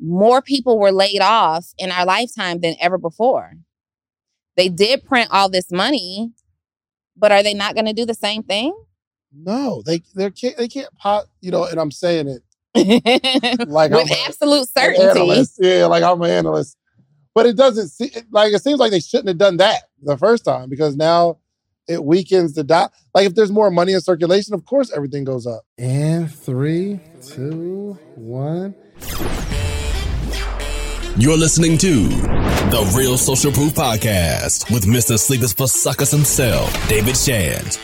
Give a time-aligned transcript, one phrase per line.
[0.00, 3.52] more people were laid off in our lifetime than ever before.
[4.56, 6.32] They did print all this money,
[7.16, 8.74] but are they not going to do the same thing?
[9.32, 11.26] No, they they can't they can't pop.
[11.40, 12.42] You know, and I'm saying it
[13.68, 15.44] like with a, absolute certainty.
[15.58, 16.76] Yeah, like I'm an analyst,
[17.34, 20.44] but it doesn't see like it seems like they shouldn't have done that the first
[20.44, 21.38] time because now
[21.88, 22.92] it weakens the dot.
[23.14, 25.62] Like if there's more money in circulation, of course everything goes up.
[25.78, 28.74] And three, two, one.
[31.16, 35.18] You're listening to the Real Social Proof Podcast with Mr.
[35.18, 37.78] Sleepers for Suckers himself, David Shands.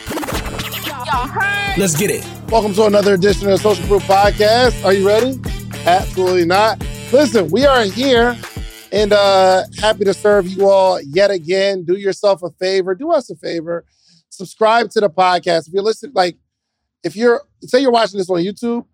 [1.77, 2.25] Let's get it.
[2.49, 4.83] Welcome to another edition of the Social Proof Podcast.
[4.85, 5.39] Are you ready?
[5.85, 6.79] Absolutely not.
[7.11, 8.37] Listen, we are here
[8.93, 11.83] and uh happy to serve you all yet again.
[11.83, 13.85] Do yourself a favor, do us a favor.
[14.29, 15.67] Subscribe to the podcast.
[15.67, 16.37] If you're listening, like
[17.03, 18.85] if you're say you're watching this on YouTube,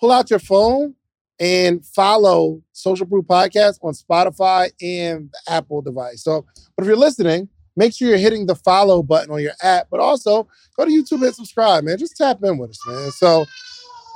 [0.00, 0.94] pull out your phone
[1.42, 6.22] and follow Social Proof Podcast on Spotify and the Apple device.
[6.22, 9.88] So, but if you're listening, make sure you're hitting the follow button on your app,
[9.90, 11.98] but also go to YouTube and subscribe, man.
[11.98, 13.10] Just tap in with us, man.
[13.10, 13.44] So,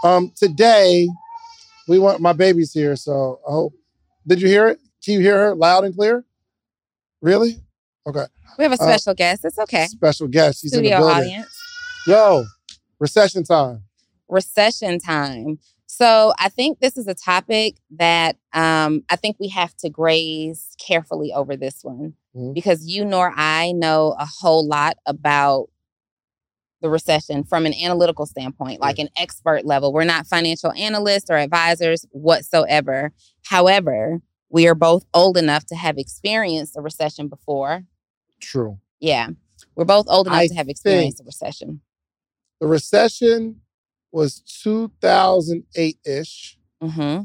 [0.04, 1.08] um, today
[1.88, 3.72] we want my baby's here, so I hope.
[4.24, 4.78] Did you hear it?
[5.04, 6.24] Can you hear her loud and clear?
[7.20, 7.60] Really?
[8.06, 8.24] Okay.
[8.56, 9.44] We have a uh, special uh, guest.
[9.44, 9.86] It's okay.
[9.86, 10.60] Special guest.
[10.60, 11.24] She's Studio in the building.
[11.24, 11.60] audience.
[12.06, 12.44] Yo,
[13.00, 13.82] recession time.
[14.28, 15.58] Recession time.
[15.96, 20.76] So I think this is a topic that um, I think we have to graze
[20.78, 22.52] carefully over this one mm-hmm.
[22.52, 25.68] because you nor I know a whole lot about
[26.82, 29.90] the recession from an analytical standpoint, like an expert level.
[29.90, 33.10] We're not financial analysts or advisors whatsoever.
[33.46, 37.84] However, we are both old enough to have experienced a recession before.
[38.38, 38.78] True.
[39.00, 39.30] Yeah.
[39.74, 41.80] We're both old enough I to have experienced a recession.
[42.60, 43.62] The recession
[44.16, 46.56] was 2008 ish.
[46.82, 47.24] Mm-hmm.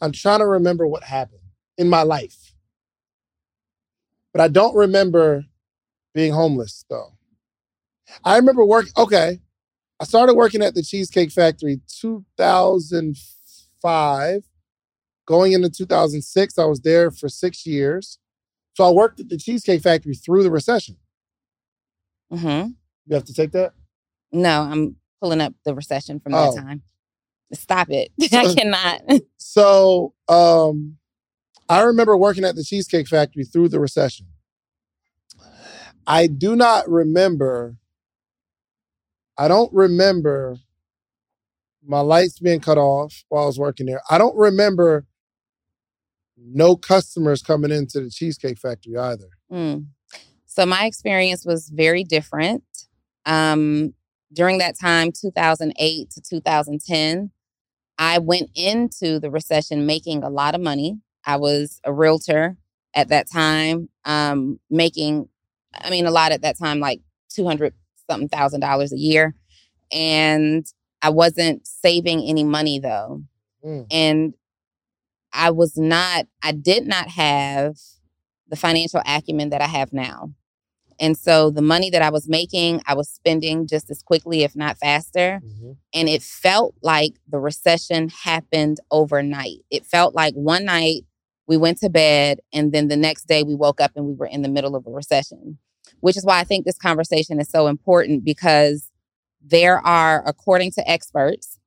[0.00, 1.42] I'm trying to remember what happened
[1.78, 2.54] in my life.
[4.32, 5.44] But I don't remember
[6.12, 7.12] being homeless though.
[8.24, 9.38] I remember working, okay.
[10.00, 14.42] I started working at the Cheesecake Factory 2005.
[15.24, 18.18] Going into 2006, I was there for six years.
[18.74, 20.96] So I worked at the Cheesecake Factory through the recession.
[22.32, 22.70] Mm-hmm.
[23.06, 23.72] You have to take that?
[24.32, 26.56] No, I'm pulling up the recession from that oh.
[26.56, 26.82] time.
[27.52, 28.10] Stop it.
[28.32, 29.02] I cannot.
[29.36, 30.96] so um
[31.68, 34.26] I remember working at the Cheesecake Factory through the recession.
[36.06, 37.76] I do not remember,
[39.36, 40.58] I don't remember
[41.84, 44.00] my lights being cut off while I was working there.
[44.08, 45.06] I don't remember
[46.36, 49.28] no customers coming into the Cheesecake Factory either.
[49.50, 49.86] Mm.
[50.44, 52.64] So my experience was very different.
[53.24, 53.94] Um,
[54.32, 57.30] during that time, 2008 to 2010,
[57.98, 61.00] I went into the recession making a lot of money.
[61.24, 62.56] I was a realtor
[62.94, 65.28] at that time, um, making,
[65.74, 67.00] I mean, a lot at that time, like
[67.30, 67.74] 200
[68.08, 69.34] something thousand dollars a year.
[69.92, 70.66] And
[71.02, 73.22] I wasn't saving any money though.
[73.64, 73.86] Mm.
[73.90, 74.34] And
[75.32, 77.76] I was not, I did not have
[78.48, 80.30] the financial acumen that I have now.
[80.98, 84.56] And so the money that I was making, I was spending just as quickly, if
[84.56, 85.40] not faster.
[85.44, 85.72] Mm-hmm.
[85.94, 89.58] And it felt like the recession happened overnight.
[89.70, 91.02] It felt like one night
[91.46, 94.26] we went to bed and then the next day we woke up and we were
[94.26, 95.58] in the middle of a recession,
[96.00, 98.90] which is why I think this conversation is so important because
[99.40, 101.58] there are, according to experts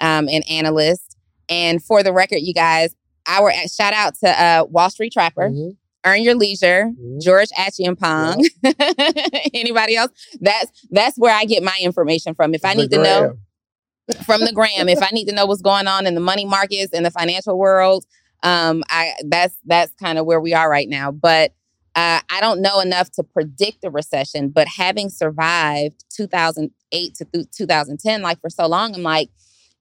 [0.00, 1.16] um, and analysts,
[1.50, 2.94] and for the record, you guys,
[3.26, 5.50] our shout out to uh, Wall Street Trapper.
[5.50, 5.70] Mm-hmm.
[6.04, 7.18] Earn Your Leisure, mm-hmm.
[7.20, 8.44] George Acheampong.
[8.62, 9.40] Yeah.
[9.54, 10.12] Anybody else?
[10.40, 12.54] That's that's where I get my information from.
[12.54, 13.38] If I need to know
[14.24, 16.92] from the gram, if I need to know what's going on in the money markets
[16.92, 18.06] and the financial world,
[18.42, 21.10] um, I that's that's kind of where we are right now.
[21.10, 21.52] But
[21.94, 24.48] uh, I don't know enough to predict a recession.
[24.48, 29.28] But having survived 2008 to th- 2010, like for so long, I'm like,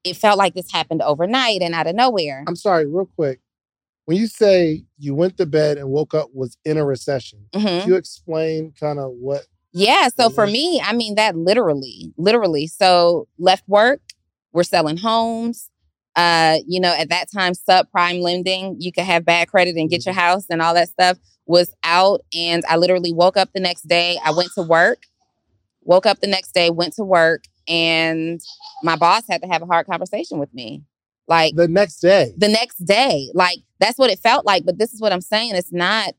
[0.04, 2.44] it felt like this happened overnight and out of nowhere.
[2.48, 3.40] I'm sorry, real quick
[4.10, 7.68] when you say you went to bed and woke up was in a recession, mm-hmm.
[7.68, 9.46] can you explain kind of what?
[9.72, 10.08] Yeah.
[10.08, 12.66] So for me, I mean that literally, literally.
[12.66, 14.02] So left work,
[14.52, 15.70] we're selling homes.
[16.16, 20.08] Uh, you know, at that time, subprime lending, you could have bad credit and get
[20.08, 20.22] your mm-hmm.
[20.22, 22.22] house and all that stuff was out.
[22.34, 24.18] And I literally woke up the next day.
[24.26, 25.04] I went to work,
[25.84, 28.42] woke up the next day, went to work, and
[28.82, 30.82] my boss had to have a hard conversation with me.
[31.30, 32.34] Like the next day.
[32.36, 33.30] The next day.
[33.34, 34.66] Like that's what it felt like.
[34.66, 35.56] But this is what I'm saying.
[35.56, 36.16] It's not,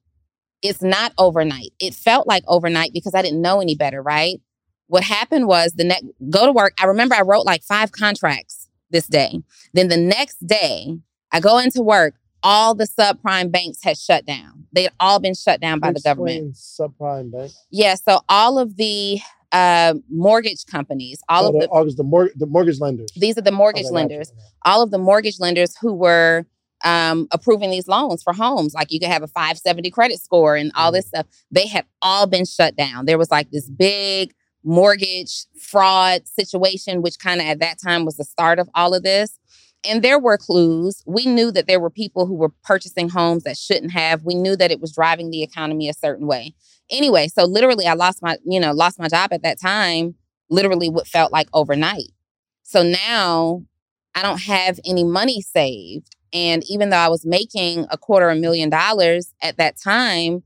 [0.62, 1.72] it's not overnight.
[1.80, 4.40] It felt like overnight because I didn't know any better, right?
[4.86, 6.74] What happened was the next go to work.
[6.80, 9.42] I remember I wrote like five contracts this day.
[9.74, 10.98] Then the next day,
[11.32, 12.14] I go into work.
[12.42, 14.66] All the subprime banks had shut down.
[14.72, 16.54] They had all been shut down by the government.
[16.54, 17.52] Subprime bank.
[17.70, 19.20] Yeah, so all of the
[19.52, 23.10] uh, mortgage companies, all Oh, of the, August, the, mor- the mortgage lenders.
[23.16, 23.94] these are the mortgage gotcha.
[23.94, 24.32] lenders,
[24.64, 26.46] all of the mortgage lenders who were
[26.84, 28.74] um, approving these loans for homes.
[28.74, 31.26] Like you could have a 570 credit score and all this stuff.
[31.50, 33.04] They had all been shut down.
[33.06, 34.32] There was like this big
[34.64, 39.02] mortgage fraud situation, which kind of at that time was the start of all of
[39.02, 39.38] this.
[39.84, 41.02] And there were clues.
[41.06, 44.24] We knew that there were people who were purchasing homes that shouldn't have.
[44.24, 46.54] We knew that it was driving the economy a certain way.
[46.90, 50.14] Anyway, so literally I lost my, you know, lost my job at that time,
[50.48, 52.12] literally what felt like overnight.
[52.62, 53.62] So now
[54.14, 56.16] I don't have any money saved.
[56.32, 60.42] And even though I was making a quarter of a million dollars at that time,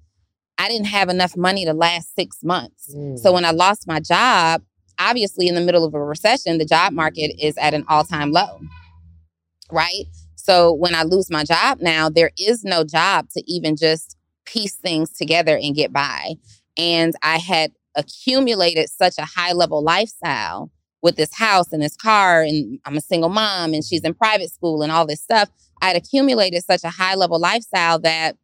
[0.58, 2.94] I didn't have enough money to last six months.
[2.94, 3.18] Mm.
[3.18, 4.62] So when I lost my job,
[4.98, 8.30] obviously in the middle of a recession, the job market is at an all time
[8.30, 8.60] low,
[9.70, 10.04] right?
[10.36, 14.76] So when I lose my job now, there is no job to even just piece
[14.76, 16.34] things together and get by.
[16.76, 20.70] And I had accumulated such a high level lifestyle
[21.02, 24.50] with this house and this car, and I'm a single mom and she's in private
[24.50, 25.50] school and all this stuff.
[25.82, 28.36] I'd accumulated such a high level lifestyle that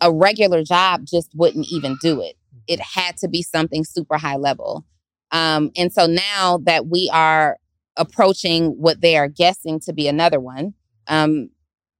[0.00, 2.36] a regular job just wouldn't even do it.
[2.66, 4.84] It had to be something super high level.
[5.30, 7.58] Um, and so now that we are
[7.96, 10.74] approaching what they are guessing to be another one,
[11.06, 11.50] um,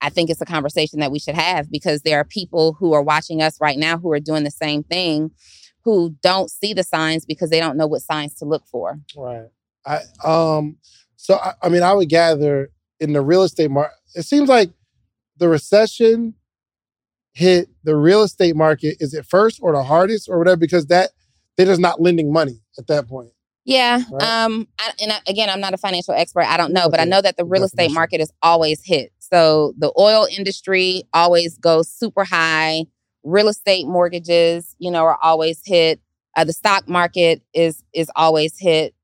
[0.01, 3.03] I think it's a conversation that we should have because there are people who are
[3.03, 5.33] watching us right now who are doing the same thing
[5.85, 9.01] who don't see the signs because they don't know what signs to look for.
[9.17, 9.47] Right.
[9.87, 10.77] I um.
[11.17, 14.71] So I, I mean, I would gather in the real estate market, it seems like
[15.39, 16.35] the recession
[17.33, 18.97] hit the real estate market.
[19.01, 20.57] Is it first or the hardest or whatever?
[20.57, 21.11] Because that
[21.57, 23.31] they're just not lending money at that point.
[23.65, 24.03] Yeah.
[24.11, 24.23] Right.
[24.23, 24.69] Um.
[24.79, 26.45] I, and I, again, I'm not a financial expert.
[26.45, 29.13] I don't know, but I know that the real estate market is always hit.
[29.31, 32.85] So the oil industry always goes super high.
[33.25, 36.01] Real estate mortgages, you know, are always hit.
[36.37, 38.95] Uh, the stock market is is always hit.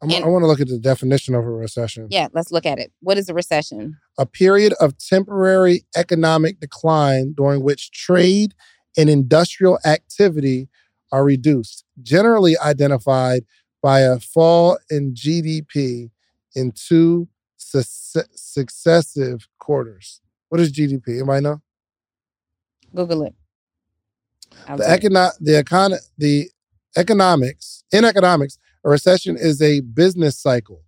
[0.00, 2.08] And- I want to look at the definition of a recession.
[2.10, 2.28] Yeah.
[2.32, 2.92] Let's look at it.
[3.00, 3.96] What is a recession?
[4.18, 8.52] a period of temporary economic decline during which trade
[8.96, 10.68] and industrial activity
[11.10, 13.44] are reduced, generally identified
[13.82, 16.10] by a fall in GDP
[16.54, 17.26] in two
[17.72, 20.20] suc- successive quarters.
[20.48, 21.18] What is GDP?
[21.18, 21.62] Anybody know?
[22.94, 23.34] Google it.
[24.68, 26.50] I'll The econo- the econ- the
[26.96, 30.82] economics in economics, a recession is a business cycle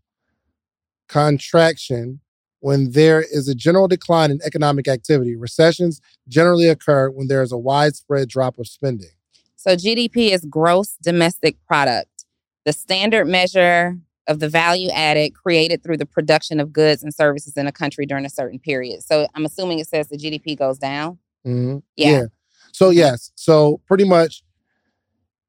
[1.09, 2.21] contraction
[2.61, 5.37] when there is a general decline in economic activity.
[5.37, 9.11] Recessions generally occur when there is a widespread drop of spending.
[9.57, 12.25] So GDP is gross domestic product,
[12.65, 17.57] the standard measure of the value added created through the production of goods and services
[17.57, 19.03] in a country during a certain period.
[19.03, 21.19] So I'm assuming it says the GDP goes down.
[21.47, 21.83] Mhm.
[21.97, 22.25] Yeah.
[22.73, 24.43] So yes, so pretty much,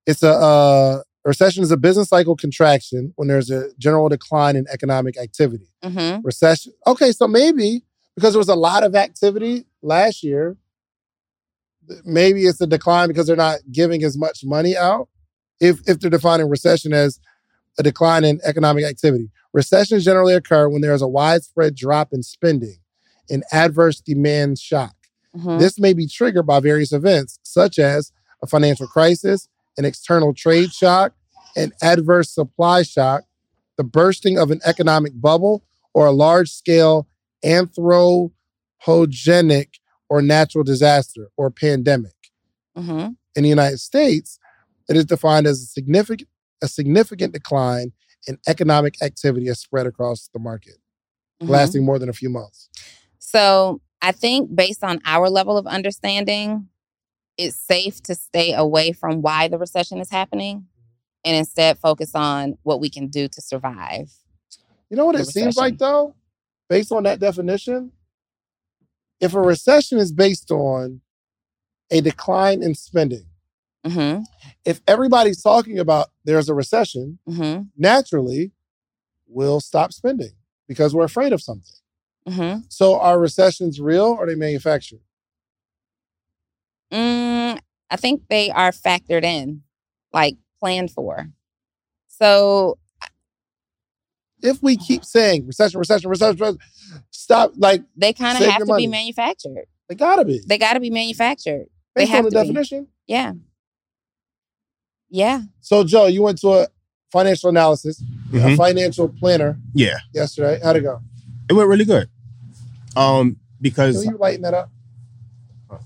[0.06, 4.56] it's a uh, a recession is a business cycle contraction when there's a general decline
[4.56, 5.68] in economic activity.
[5.84, 6.74] hmm recession.
[6.86, 7.84] Okay, so maybe
[8.16, 10.56] because there was a lot of activity last year,
[12.04, 15.10] maybe it's a decline because they're not giving as much money out.
[15.60, 17.20] If if they're defining recession as
[17.78, 22.24] a decline in economic activity, recessions generally occur when there is a widespread drop in
[22.24, 22.78] spending,
[23.30, 24.96] an adverse demand shock.
[25.34, 28.12] hmm This may be triggered by various events, such as
[28.42, 29.48] a financial crisis,
[29.78, 31.14] an external trade shock,
[31.56, 33.24] an adverse supply shock,
[33.78, 37.08] the bursting of an economic bubble, or a large scale
[37.44, 38.32] anthropogenic
[40.10, 42.14] or natural disaster or pandemic.
[42.76, 44.40] hmm In the United States,
[44.88, 46.30] it is defined as a significant,
[46.62, 47.92] a significant decline
[48.28, 50.78] in economic activity has spread across the market,
[51.42, 52.70] hmm lasting more than a few months.
[53.20, 56.70] So I think based on our level of understanding,
[57.38, 60.68] it's safe to stay away from why the recession is happening
[61.26, 64.12] and instead focus on what we can do to survive.
[64.90, 66.16] You know what it seems like though,
[66.70, 67.92] based on that definition?
[69.20, 71.02] If a recession is based on
[71.90, 73.26] a decline in spending,
[73.86, 74.20] hmm
[74.66, 78.52] if everybody's talking about there's a recession, hmm naturally
[79.28, 80.32] we'll stop spending
[80.68, 81.74] because we're afraid of something.
[82.28, 85.00] hmm So are recessions real or are they manufactured?
[86.92, 89.64] Mm, I think they are factored in,
[90.14, 91.28] like planned for.
[92.08, 92.78] So
[94.42, 96.60] If we keep saying recession, recession, recession, recession
[97.12, 98.84] stop, like they kind of have to money.
[98.86, 99.66] be manufactured.
[99.90, 100.42] they gotta be.
[100.48, 101.66] They got to be manufactured.
[101.96, 102.48] they have on the to be.
[102.48, 102.88] definition.
[103.08, 103.34] Yeah.
[105.10, 105.42] Yeah.
[105.62, 106.68] So Joe, you went to a
[107.12, 108.02] financial analysis,
[108.34, 108.58] a Mhm.
[108.58, 110.60] financial planner Yeah, yesterday.
[110.64, 111.02] How'd it go?
[111.50, 112.10] it went really good.
[112.96, 114.72] Um, because Can you lighten that up?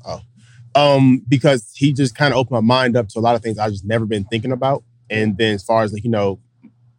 [0.05, 0.21] oh,
[0.75, 3.57] um, because he just kind of opened my mind up to a lot of things
[3.57, 4.83] I just never been thinking about.
[5.09, 6.39] And then as far as like you know,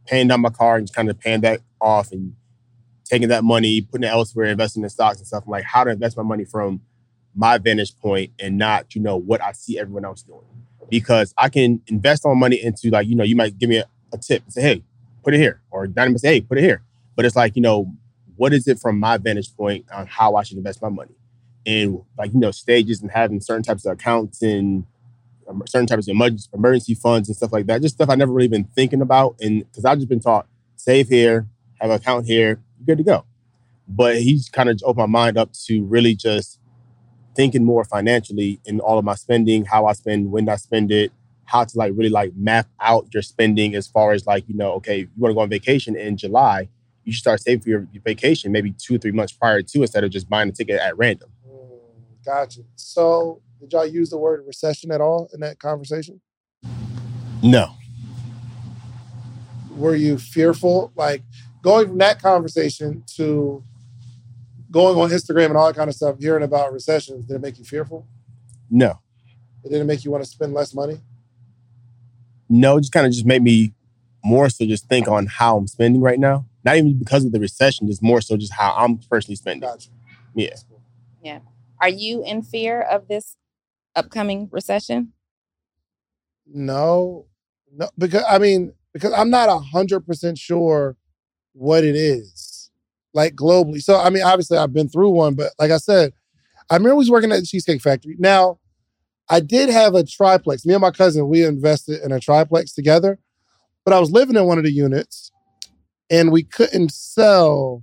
[0.06, 2.34] paying down my car and just kind of paying that off and
[3.04, 5.44] taking that money, putting it elsewhere, investing in stocks and stuff.
[5.46, 6.80] I'm like how to invest my money from
[7.34, 10.44] my vantage point and not you know what I see everyone else doing.
[10.90, 13.78] Because I can invest all my money into like you know you might give me
[13.78, 14.82] a, a tip and say hey
[15.22, 16.82] put it here or Dynamo say hey put it here.
[17.16, 17.92] But it's like you know
[18.36, 21.14] what is it from my vantage point on how I should invest my money
[21.66, 24.84] and like you know stages and having certain types of accounts and
[25.48, 27.82] um, certain types of emerg- emergency funds and stuff like that.
[27.82, 31.08] Just stuff I never really been thinking about, and because I've just been taught save
[31.08, 31.46] here,
[31.80, 33.24] have an account here, you're good to go.
[33.88, 36.59] But he's kind of opened my mind up to really just
[37.34, 41.12] thinking more financially in all of my spending, how I spend, when I spend it,
[41.44, 44.72] how to like really like map out your spending as far as like you know,
[44.74, 46.68] okay, you want to go on vacation in July,
[47.04, 49.80] you should start saving for your, your vacation maybe two or three months prior to
[49.80, 51.28] instead of just buying a ticket at random.
[51.48, 52.60] Mm, gotcha.
[52.76, 56.20] So, did y'all use the word recession at all in that conversation?
[57.42, 57.72] No.
[59.76, 60.92] Were you fearful?
[60.94, 61.22] Like
[61.62, 63.64] going from that conversation to
[64.70, 67.58] going on Instagram and all that kind of stuff, hearing about recessions, did it make
[67.58, 68.06] you fearful?
[68.70, 68.98] No.
[69.64, 70.98] It didn't make you want to spend less money?
[72.48, 73.74] No, it just kind of just made me
[74.24, 76.46] more so just think on how I'm spending right now.
[76.64, 79.68] Not even because of the recession, just more so just how I'm personally spending.
[79.68, 79.90] Gotcha.
[80.34, 80.48] Yeah.
[80.50, 80.80] That's cool.
[81.80, 83.36] Are you in fear of this
[83.96, 85.12] upcoming recession?
[86.46, 87.26] No,
[87.72, 90.96] no, because I mean, because I'm not a hundred percent sure
[91.52, 92.32] what it is,
[93.14, 93.82] like globally.
[93.82, 96.12] So I mean, obviously I've been through one, but like I said,
[96.70, 98.16] I remember was working at the Cheesecake Factory.
[98.18, 98.58] Now,
[99.28, 100.64] I did have a triplex.
[100.64, 103.18] Me and my cousin, we invested in a triplex together,
[103.84, 105.30] but I was living in one of the units,
[106.10, 107.82] and we couldn't sell.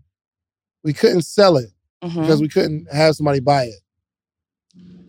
[0.84, 1.72] We couldn't sell it
[2.04, 2.22] Mhm.
[2.22, 3.82] because we couldn't have somebody buy it.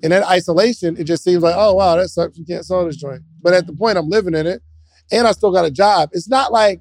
[0.03, 2.39] In that isolation, it just seems like, oh wow, that sucks.
[2.39, 3.23] We can't sell this joint.
[3.43, 4.63] But at the point I'm living in it,
[5.11, 6.11] and I still got a job.
[6.13, 6.81] It's not like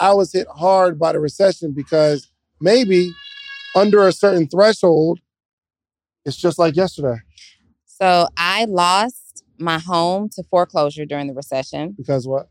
[0.00, 3.12] I was hit hard by the recession because maybe
[3.76, 5.20] under a certain threshold,
[6.24, 7.20] it's just like yesterday.
[7.86, 12.48] So I lost my home to foreclosure during the recession Because what?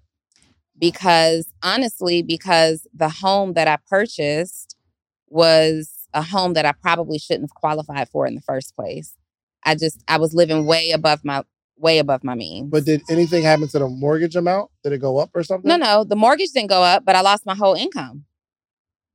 [0.79, 4.75] because honestly, because the home that I purchased
[5.27, 9.15] was a home that I probably shouldn't have qualified for in the first place.
[9.63, 11.43] I just I was living way above my
[11.77, 12.69] way above my means.
[12.69, 14.71] But did anything happen to the mortgage amount?
[14.83, 15.69] Did it go up or something?
[15.69, 18.25] no, no, the mortgage didn't go up, but I lost my whole income.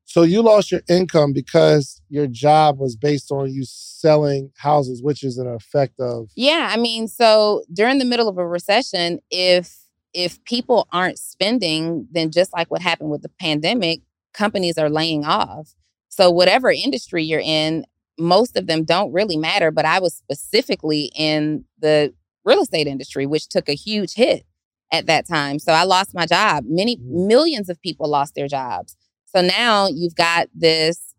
[0.08, 5.22] So you lost your income because your job was based on you selling houses, which
[5.22, 9.76] is an effect of Yeah, I mean, so during the middle of a recession, if
[10.14, 14.00] if people aren't spending, then just like what happened with the pandemic,
[14.32, 15.74] companies are laying off.
[16.08, 17.84] So whatever industry you're in,
[18.18, 22.14] most of them don't really matter, but I was specifically in the
[22.46, 24.46] real estate industry which took a huge hit
[24.90, 25.58] at that time.
[25.58, 26.64] So I lost my job.
[26.66, 27.26] Many mm.
[27.26, 28.96] millions of people lost their jobs.
[29.34, 31.14] So now you've got this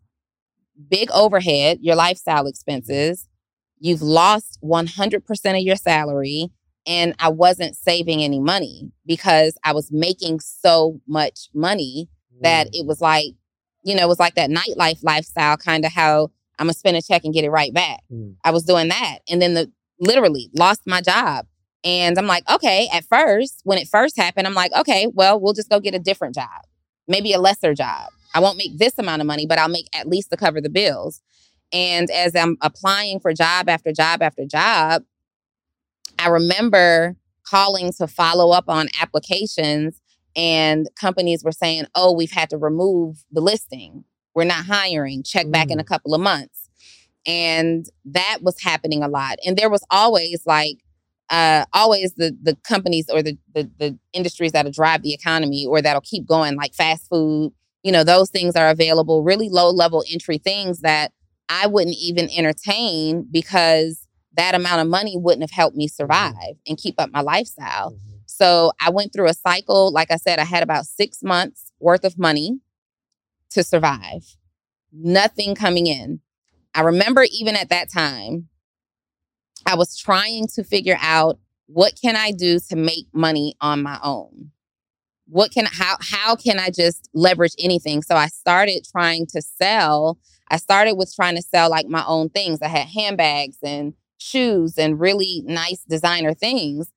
[0.88, 3.28] big overhead, your lifestyle expenses,
[3.78, 6.50] you've lost 100% of your salary
[6.86, 12.08] and I wasn't saving any money because I was making so much money
[12.42, 13.34] that it was like,
[13.84, 17.02] you know, it was like that nightlife lifestyle kind of how I'm gonna spend a
[17.02, 18.00] check and get it right back.
[18.12, 18.36] Mm.
[18.44, 19.18] I was doing that.
[19.28, 21.46] And then the literally lost my job.
[21.84, 25.54] And I'm like, okay, at first, when it first happened, I'm like, okay, well, we'll
[25.54, 26.48] just go get a different job,
[27.10, 28.08] maybe a lesser job.
[28.34, 30.70] I won't make this amount of money, but I'll make at least to cover the
[30.70, 31.20] bills.
[31.72, 35.02] And as I'm applying for job after job after job,
[36.18, 40.00] I remember calling to follow up on applications,
[40.36, 44.04] and companies were saying, oh, we've had to remove the listing.
[44.34, 45.24] We're not hiring.
[45.24, 45.88] Check back in a mm.
[45.88, 46.68] couple of months.
[47.26, 49.38] And that was happening a lot.
[49.44, 50.78] And there was always like,
[51.30, 55.80] uh, always the the companies or the, the the industries that'll drive the economy or
[55.80, 57.52] that'll keep going, like fast food.
[57.82, 59.22] You know, those things are available.
[59.22, 61.12] Really low level entry things that
[61.48, 64.06] I wouldn't even entertain because
[64.36, 67.96] that amount of money wouldn't have helped me survive and keep up my lifestyle.
[68.26, 69.92] So I went through a cycle.
[69.92, 72.60] Like I said, I had about six months worth of money
[73.50, 74.36] to survive,
[74.92, 76.20] nothing coming in.
[76.74, 78.48] I remember even at that time,
[79.66, 83.98] I was trying to figure out what can I do to make money on my
[84.02, 84.50] own?
[85.26, 88.02] What can how how can I just leverage anything?
[88.02, 90.18] So I started trying to sell.
[90.50, 92.60] I started with trying to sell like my own things.
[92.62, 96.90] I had handbags and shoes and really nice designer things.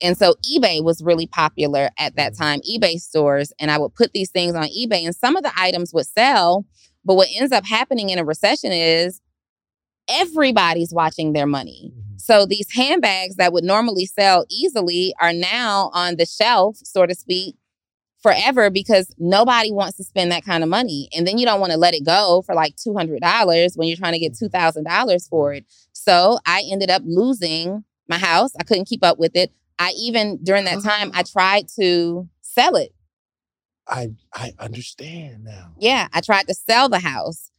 [0.00, 3.52] And so eBay was really popular at that time, eBay stores.
[3.58, 6.66] And I would put these things on eBay, and some of the items would sell.
[7.04, 9.20] But what ends up happening in a recession is
[10.08, 11.92] everybody's watching their money.
[11.94, 12.20] Mhm.
[12.20, 17.14] So these handbags that would normally sell easily are now on the shelf, so to
[17.14, 17.56] speak,
[18.22, 21.08] forever because nobody wants to spend that kind of money.
[21.16, 24.12] And then you don't want to let it go for like $200 when you're trying
[24.12, 25.64] to get $2,000 for it.
[25.92, 28.52] So I ended up losing my house.
[28.60, 29.52] I couldn't keep up with it.
[29.78, 32.94] I even, during that time, I tried to sell it.
[33.88, 35.72] I I understand now.
[35.78, 37.50] Yeah, I tried to sell the house.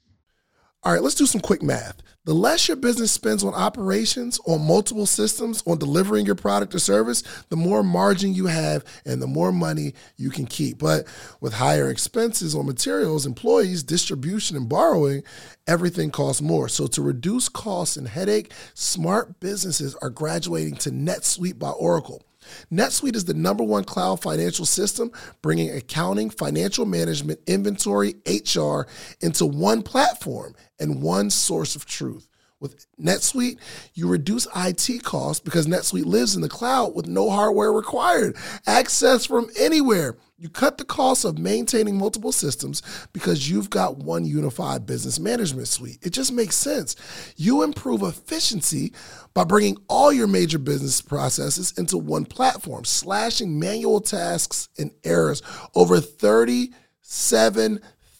[0.85, 2.03] All right, let's do some quick math.
[2.25, 6.79] The less your business spends on operations, on multiple systems, on delivering your product or
[6.79, 10.79] service, the more margin you have and the more money you can keep.
[10.79, 11.05] But
[11.39, 15.23] with higher expenses on materials, employees, distribution, and borrowing,
[15.67, 16.67] everything costs more.
[16.67, 22.23] So to reduce costs and headache, smart businesses are graduating to NetSuite by Oracle.
[22.71, 25.11] NetSuite is the number one cloud financial system,
[25.41, 28.87] bringing accounting, financial management, inventory, HR
[29.21, 32.27] into one platform and one source of truth.
[32.59, 33.57] With NetSuite,
[33.93, 38.37] you reduce IT costs because NetSuite lives in the cloud with no hardware required.
[38.65, 40.15] Access from anywhere.
[40.37, 45.67] You cut the cost of maintaining multiple systems because you've got one unified business management
[45.67, 45.99] suite.
[46.01, 46.95] It just makes sense.
[47.35, 48.93] You improve efficiency
[49.33, 55.41] by bringing all your major business processes into one platform, slashing manual tasks and errors.
[55.75, 55.99] Over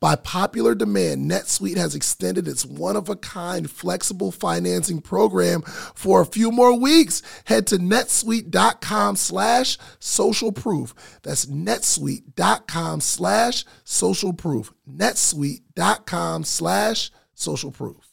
[0.00, 6.20] By popular demand, NetSuite has extended its one of a kind flexible financing program for
[6.20, 7.22] a few more weeks.
[7.44, 10.94] Head to netsuite.com slash social proof.
[11.22, 14.72] That's netsuite.com slash social proof.
[14.88, 18.08] netsuite.com slash social proof.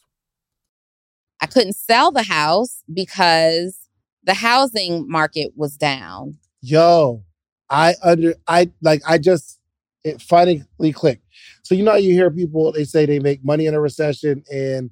[1.40, 3.78] I couldn't sell the house because
[4.24, 6.38] the housing market was down.
[6.60, 7.22] Yo,
[7.70, 9.58] I under I like I just
[10.04, 11.24] it finally clicked.
[11.70, 14.42] So you know how you hear people they say they make money in a recession
[14.52, 14.90] and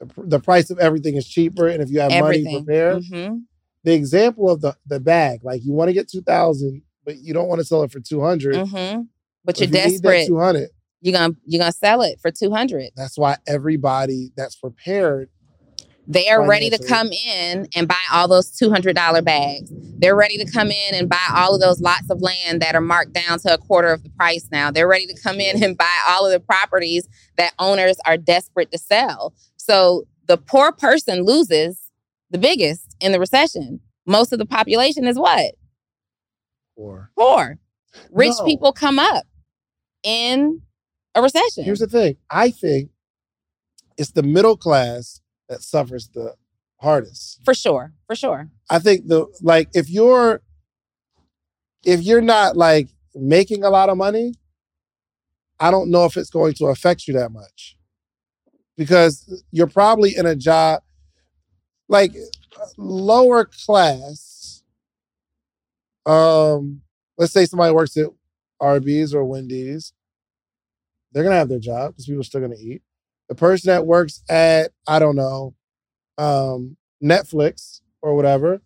[0.00, 2.64] the, the price of everything is cheaper and if you have money Everything.
[2.64, 3.02] prepared.
[3.02, 3.42] Mhm.
[3.84, 7.46] The example of the the bag, like you want to get 2000 but you don't
[7.46, 8.54] want to sell it for 200.
[8.56, 9.06] Mhm.
[9.44, 10.26] But If you're you need that desperate.
[10.28, 10.70] 200.
[11.02, 12.88] You're gonna you're gonna sell it for two hundred.
[12.96, 15.28] That's why everybody that's prepared
[16.08, 19.70] They are ready to come in and buy all those two hundred dollar bags.
[19.98, 22.80] They're ready to come in and buy all of those lots of land that are
[22.80, 24.70] marked down to a quarter of the price now.
[24.70, 28.70] They're ready to come in and buy all of the properties that owners are desperate
[28.72, 29.34] to sell.
[29.56, 31.90] So the poor person loses
[32.30, 33.80] the biggest in the recession.
[34.06, 35.54] Most of the population is what?
[36.76, 37.58] or Poor.
[38.10, 38.44] Rich No.
[38.44, 39.24] people come up
[40.02, 40.60] in
[41.14, 41.64] a recession.
[41.64, 42.16] Here's the thing.
[42.30, 42.90] I think
[43.96, 46.34] it's the middle class that suffers the
[46.80, 47.40] hardest.
[47.44, 47.92] for sure.
[48.06, 48.48] For sure.
[48.68, 50.42] I think the like if you're
[51.84, 54.34] if you're not like making a lot of money,
[55.58, 57.76] I don't know if it's going to affect you that much.
[58.76, 60.82] Because you're probably in a job
[61.88, 62.12] like
[62.76, 64.62] lower class
[66.06, 66.80] um
[67.18, 68.06] let's say somebody works at
[68.60, 69.92] Arby's or Wendy's,
[71.12, 72.82] they're gonna have their job because people are still gonna eat.
[73.28, 75.54] The person that works at, I don't know,
[76.18, 78.62] um, Netflix or whatever,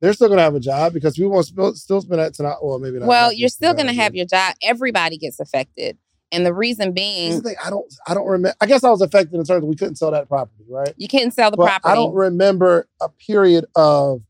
[0.00, 2.56] they're still gonna have a job because people won't still, still spend that tonight.
[2.62, 3.08] Well, maybe not.
[3.08, 4.54] Well, Netflix, you're still going to uh, have your job.
[4.62, 5.98] Everybody gets affected.
[6.30, 8.54] And the reason being, the thing, I don't, I don't remember.
[8.60, 10.92] I guess I was affected in terms of we couldn't sell that property, right?
[10.96, 11.90] you couldn't sell the but property.
[11.90, 14.20] I don't remember a period of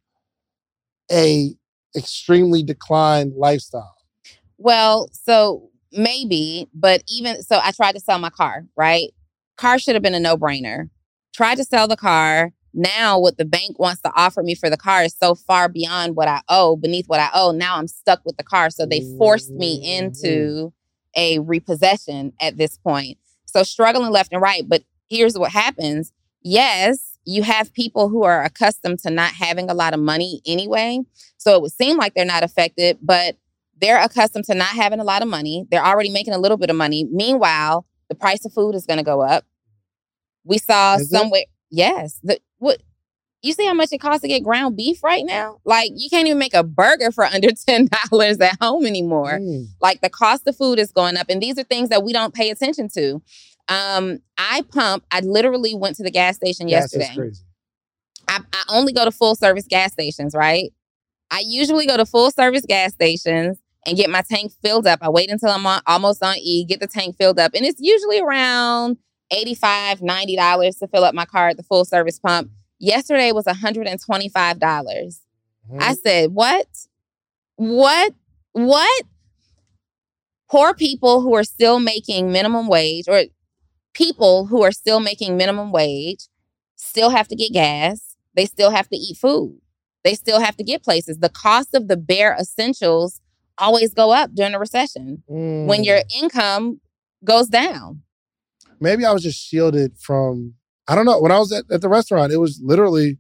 [1.11, 1.55] a
[1.97, 3.97] extremely declined lifestyle.
[4.59, 9.13] Well, so maybe, but even so, I tried to sell my car, right?
[9.59, 10.89] Car should have been a no brainer.
[11.35, 12.53] Tried to sell the car.
[12.73, 16.15] Now, what the bank wants to offer me for the car is so far beyond
[16.15, 17.51] what I owe, beneath what I owe.
[17.51, 18.71] Now I'm stuck with the car.
[18.71, 20.73] So they forced me into
[21.17, 23.19] a repossession at this point.
[23.47, 24.63] So struggling left and right.
[24.67, 29.75] But here's what happens yes, you have people who are accustomed to not having a
[29.75, 31.01] lot of money anyway.
[31.37, 33.37] So it would seem like they're not affected, but
[33.81, 35.67] they're accustomed to not having a lot of money.
[35.71, 37.09] They're already making a little bit of money.
[37.11, 39.45] Meanwhile, the price of food is going to go up.
[40.45, 41.17] We saw Is it?
[41.17, 42.21] somewhere, yes.
[42.23, 42.83] The, what
[43.43, 45.61] you see how much it costs to get ground beef right now?
[45.65, 49.39] Like you can't even make a burger for under ten dollars at home anymore.
[49.39, 49.67] Mm.
[49.81, 52.35] Like the cost of food is going up, and these are things that we don't
[52.35, 53.23] pay attention to.
[53.69, 55.05] Um, I pump.
[55.11, 57.13] I literally went to the gas station yesterday.
[57.15, 57.45] crazy.
[58.27, 60.73] I, I only go to full service gas stations, right?
[61.31, 64.99] I usually go to full service gas stations and get my tank filled up.
[65.03, 67.53] I wait until I'm on, almost on E, get the tank filled up.
[67.55, 68.99] And it's usually around
[69.33, 72.51] $85, $90 to fill up my car at the full service pump.
[72.79, 74.59] Yesterday was $125.
[74.59, 75.21] dollars
[75.71, 75.83] Mhm.
[75.83, 76.67] I said, what?
[77.57, 78.15] What?
[78.53, 79.05] What?
[80.51, 83.25] Poor people who are still making minimum wage or
[83.93, 86.29] people who are still making minimum wage
[86.77, 88.17] still have to get gas.
[88.35, 89.61] They still have to eat food.
[90.05, 91.19] They still have to get places.
[91.19, 93.21] The cost of the bare essentials
[93.59, 95.85] always go up during a recession when Mm.
[95.85, 96.81] your income
[97.25, 98.03] goes down.
[98.81, 100.55] maybe I was just shielded from.
[100.87, 101.19] I don't know.
[101.21, 103.19] When I was at, at the restaurant, it was literally,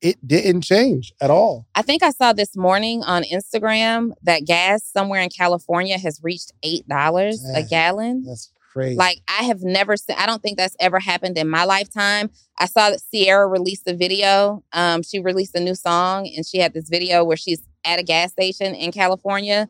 [0.00, 1.66] it didn't change at all.
[1.74, 6.52] I think I saw this morning on Instagram that gas somewhere in California has reached
[6.64, 8.22] $8 a gallon.
[8.24, 8.96] That's crazy.
[8.96, 10.16] Like I have never seen.
[10.18, 12.30] I don't think that's ever happened in my lifetime.
[12.58, 14.64] I saw that Ciara released a video.
[14.72, 18.02] Um, she released a new song, and she had this video where she's at a
[18.02, 19.68] gas station in California,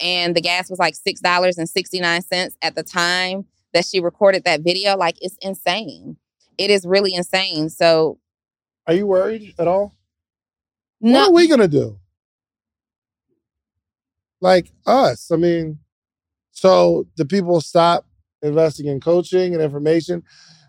[0.00, 3.84] and the gas was like six dollars and sixty nine cents at the time that
[3.84, 4.96] she recorded that video.
[4.96, 6.16] Like it's insane.
[6.58, 7.68] It is really insane.
[7.68, 8.18] So
[8.86, 9.94] Are you worried at all?
[11.00, 11.98] What are we gonna do?
[14.40, 15.30] Like us.
[15.30, 15.78] I mean,
[16.52, 18.06] so the people stop
[18.44, 20.22] investing in coaching and information?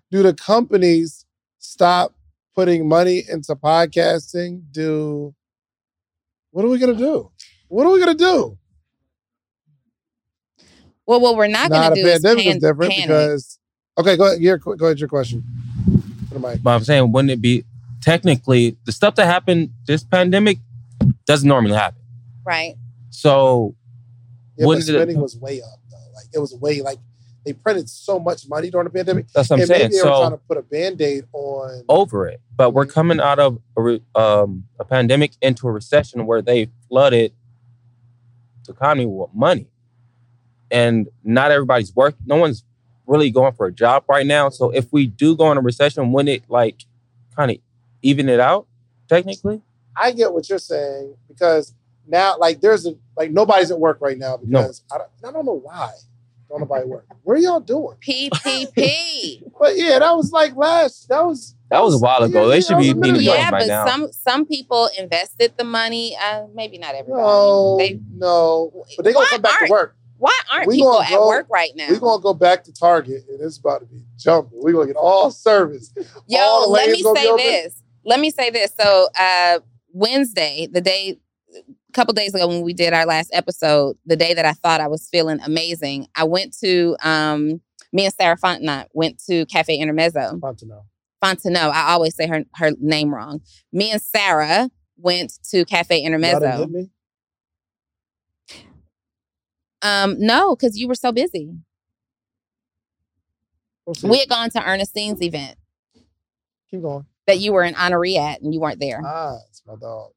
[0.10, 1.26] Do the companies
[1.60, 2.16] stop
[2.56, 4.64] putting money into podcasting?
[4.72, 5.36] Do
[6.56, 7.30] what are we gonna do?
[7.68, 8.58] What are we gonna do?
[11.06, 13.08] well, what we're not Nah, going the to do is pandemic pan- is different panic.
[13.08, 13.60] because
[13.98, 14.40] okay, go ahead.
[14.42, 14.98] Your, go ahead.
[15.00, 15.44] Your question.
[16.30, 16.64] For the mic.
[16.64, 17.66] But I'm saying, wouldn't it be
[18.02, 20.60] technically the stuff that happened this pandemic
[21.26, 22.00] doesn't normally happen?
[22.46, 22.76] right.
[23.10, 23.76] So
[24.58, 25.98] Yeah, but Wouldn't it- spending was way up though.
[26.16, 27.00] Like it was way like
[27.46, 29.28] they printed so much money during the pandemic.
[29.34, 29.82] that's what I'm and saying.
[29.84, 33.38] maybe they were trying to put a band-aid on over it, but we're coming out
[33.40, 37.34] of a, re- um, a pandemic into a recession where they flooded
[38.66, 39.68] the economy with money,
[40.72, 42.16] and not everybody's work.
[42.26, 42.64] No one's
[43.06, 44.50] really going for a job right now.
[44.50, 46.86] So if we do go in a recession, wouldn't it like
[47.36, 47.58] kind of
[48.02, 48.66] even it out
[49.08, 49.62] technically?
[49.96, 51.74] I get what you're saying because
[52.08, 54.62] now, like, there's a like nobody's at work right now No.
[54.62, 55.92] because I, don't, I don't know why.
[56.56, 57.06] Don't nobody work.
[57.24, 57.98] What are y'all doing?
[58.08, 59.44] PPP.
[59.60, 61.08] But yeah, that was like last.
[61.10, 62.44] That was That was a while ago.
[62.44, 63.34] Yeah, they should be a minute meeting ago.
[63.36, 63.86] yeah, by but now.
[63.86, 66.16] some some people invested the money.
[66.22, 67.22] Uh, maybe not everybody.
[67.24, 68.86] no, They, no.
[68.98, 69.96] But they gonna come back to work.
[70.18, 71.88] why aren't We people gonna at go- work right now?
[71.90, 74.60] We're gonna go back to Target and it's about to be jumping.
[74.62, 75.94] We gonna get all service.
[76.28, 77.82] Yo, all let me say this.
[78.04, 78.74] Let me say this.
[78.80, 79.60] So uh
[79.94, 81.18] Wednesday, the day a
[81.96, 84.88] couple days ago when we did our last episode, the day that I thought I
[84.88, 90.38] was feeling amazing, I went to um me and Sarah Fontenot went to Cafe Intermezzo.
[90.40, 90.82] Fun to.
[91.24, 91.72] Fontenot.
[91.72, 93.42] I always say her her name wrong.
[93.72, 96.70] Me and Sarah went to Cafe Intermezzo.
[99.82, 101.54] Um, no, because you were so busy.
[103.86, 103.96] We'll.
[104.12, 105.58] We had gone to Ernestine's event
[106.72, 107.06] Keep going.
[107.28, 109.00] that you were an honoree at and you weren't there.
[109.06, 110.12] Ah, it's my dog.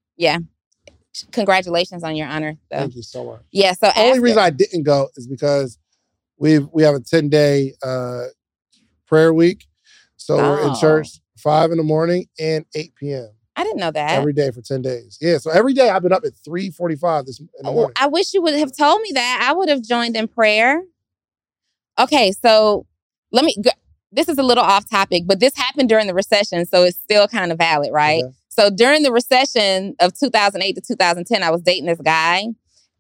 [1.33, 2.79] Congratulations on your honor, though.
[2.79, 3.41] Thank you so much.
[3.51, 3.73] Yeah.
[3.73, 5.79] So the only reason I didn't go is because
[6.39, 8.25] we we have a 10 day uh,
[9.07, 9.67] prayer week.
[10.17, 10.81] So we're in Oh.
[10.81, 13.31] church five in the morning and 8 p.m.
[13.57, 14.17] I didn't know that.
[14.17, 15.19] every day for 10 days.
[15.21, 15.39] Yeah.
[15.39, 17.95] So every day I've been up at 3:45 this in the Oh, morning.
[17.97, 19.45] I wish you would have told me that.
[19.49, 20.83] I would have joined in prayer.
[21.99, 22.87] Okay, so
[23.33, 23.57] let me.
[23.61, 23.71] Go,
[24.13, 27.27] this is a little off topic, but this happened during the recession, so it's still
[27.29, 28.23] kind of valid, right?
[28.25, 28.33] Okay.
[28.59, 32.47] So during the recession of 2008 to 2010, I was dating this guy,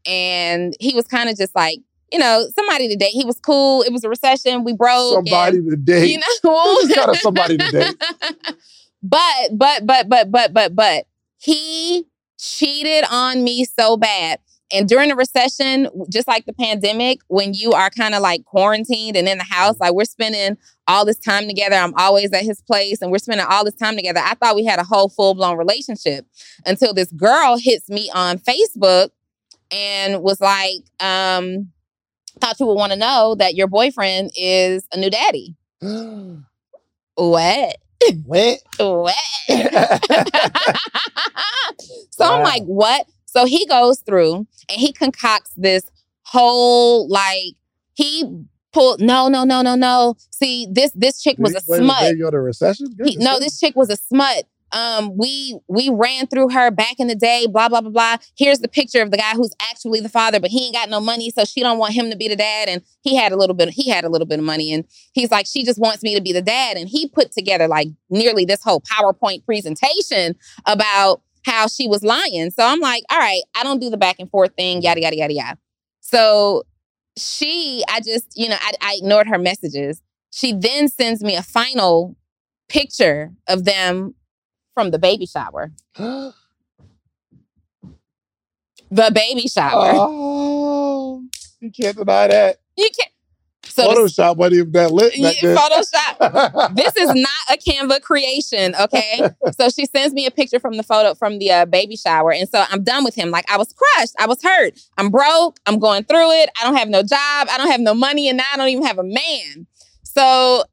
[0.07, 1.81] and he was kind of just like,
[2.13, 3.11] you know, somebody to date.
[3.11, 3.83] He was cool.
[3.83, 4.63] It was a recession.
[4.63, 5.15] We broke.
[5.15, 6.11] Somebody and, to date.
[6.11, 7.97] you know, This is kind of somebody to date.
[9.03, 11.07] but but but but but but but
[11.39, 12.05] he
[12.39, 14.39] cheated on me so bad.
[14.73, 19.17] And during the recession, just like the pandemic, when you are kind of like quarantined
[19.17, 19.85] and in the house, mm-hmm.
[19.85, 20.57] like we're spending
[20.89, 21.77] all this time together.
[21.77, 24.21] I'm always at his place and we're spending all this time together.
[24.21, 26.27] I thought we had a whole full blown relationship
[26.67, 29.11] until this girl hits me on Facebook
[29.71, 31.69] and was like, um,
[32.41, 35.55] thought you would want to know that your boyfriend is a new daddy.
[37.21, 37.77] What?
[38.25, 38.59] What?
[38.79, 39.15] What?
[42.11, 43.07] so I'm like, what?
[43.27, 44.47] So he goes through and
[44.81, 45.83] he concocts this
[46.23, 47.55] whole like
[47.95, 48.25] he
[48.79, 50.17] pulled no no no no no.
[50.31, 52.17] See this this chick was a smut.
[52.17, 52.95] You the recession?
[53.05, 54.45] He- no, this chick was a smut.
[54.71, 57.47] Um, we we ran through her back in the day.
[57.51, 58.17] Blah blah blah blah.
[58.37, 61.01] Here's the picture of the guy who's actually the father, but he ain't got no
[61.01, 62.69] money, so she don't want him to be the dad.
[62.69, 63.71] And he had a little bit.
[63.71, 66.21] He had a little bit of money, and he's like, she just wants me to
[66.21, 66.77] be the dad.
[66.77, 70.37] And he put together like nearly this whole PowerPoint presentation
[70.67, 72.51] about how she was lying.
[72.51, 75.17] So I'm like, all right, I don't do the back and forth thing, yada, yada,
[75.17, 75.59] yada, yada.
[76.01, 76.65] So
[77.19, 80.03] she, I just, you know, I, I ignored her messages.
[80.31, 82.17] She then sends me a final
[82.69, 84.15] picture of them
[84.75, 85.73] from the baby shower.
[88.91, 89.93] The baby shower.
[89.95, 91.23] oh,
[91.61, 92.57] you can't deny that.
[92.75, 93.13] You can't.
[93.79, 95.57] So Photoshop wasn't even that lit back then.
[95.57, 96.75] Photoshop.
[96.75, 99.31] this is not a Canva creation, okay?
[99.59, 102.49] so she sends me a picture from the photo from the uh, baby shower, and
[102.49, 103.31] so I'm done with him.
[103.31, 106.51] Like I was crushed, I was hurt, I'm broke, I'm going through it.
[106.61, 108.85] I don't have no job, I don't have no money, and now I don't even
[108.85, 109.67] have a man.
[110.03, 110.65] So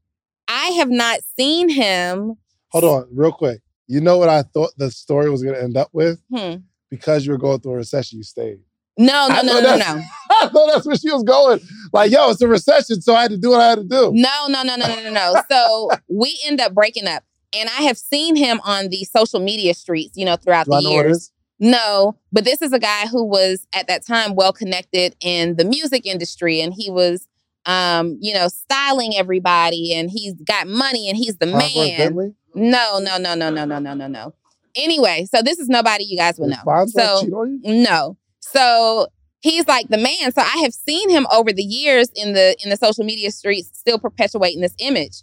[0.47, 2.35] I have not seen him.
[2.69, 3.61] Hold on, real quick.
[3.87, 6.19] You know what I thought the story was going to end up with?
[6.33, 6.55] Hmm.
[6.89, 8.59] Because you were going through a recession, you stayed.
[8.97, 10.01] No, no, I no, no, no, no.
[10.29, 11.59] I thought that's where she was going.
[11.95, 14.11] Like, yo, it's a recession, so I had to do what I had to do.
[14.13, 15.41] No, no, no, no, no, no, no.
[15.49, 17.23] So we end up breaking up.
[17.57, 20.81] And I have seen him on the social media streets, you know, throughout Do I
[20.81, 21.31] the it years.
[21.57, 25.63] No, but this is a guy who was at that time well connected in the
[25.63, 27.29] music industry and he was
[27.65, 31.97] um, you know, styling everybody and he's got money and he's the Farnsworth man.
[31.97, 32.33] Bentley?
[32.53, 34.33] No, no, no, no, no, no, no, no, no.
[34.75, 36.85] Anyway, so this is nobody you guys would know.
[36.87, 37.83] So cheat on you?
[37.83, 38.17] no.
[38.39, 39.07] So
[39.45, 40.31] he's like the man.
[40.31, 43.69] So I have seen him over the years in the in the social media streets
[43.77, 45.21] still perpetuating this image.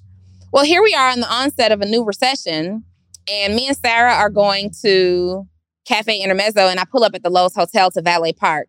[0.53, 2.85] Well, here we are on the onset of a new recession,
[3.31, 5.47] and me and Sarah are going to
[5.87, 8.69] Cafe Intermezzo, and I pull up at the Loews Hotel to valet park.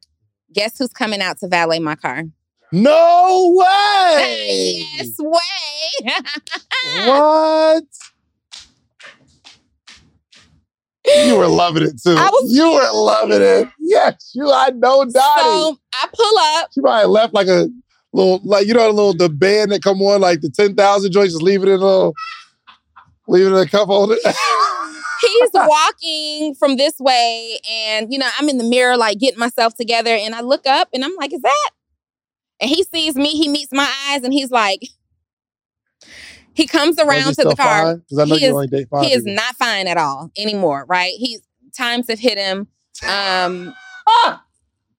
[0.54, 2.24] Guess who's coming out to valet my car?
[2.72, 4.86] No way!
[4.98, 6.14] yes, way.
[7.08, 7.84] What?
[11.06, 12.16] You were loving it too.
[12.18, 13.68] I was- you were loving it.
[13.80, 14.50] Yes, you.
[14.52, 15.42] I know Dottie.
[15.42, 16.70] so I pull up.
[16.74, 17.68] she probably left like a
[18.14, 21.12] little, like you know, a little the band that come on, like the ten thousand
[21.12, 22.14] joints, just leave it in a little,
[23.28, 24.16] leave it in a cup holder.
[25.22, 29.74] he's walking from this way and you know i'm in the mirror like getting myself
[29.74, 31.70] together and i look up and i'm like is that
[32.60, 34.82] and he sees me he meets my eyes and he's like
[36.54, 39.06] he comes around to the car Because I know He is- only date five.
[39.06, 41.42] he is not fine at all anymore right he's
[41.78, 42.68] times have hit him
[43.08, 43.74] um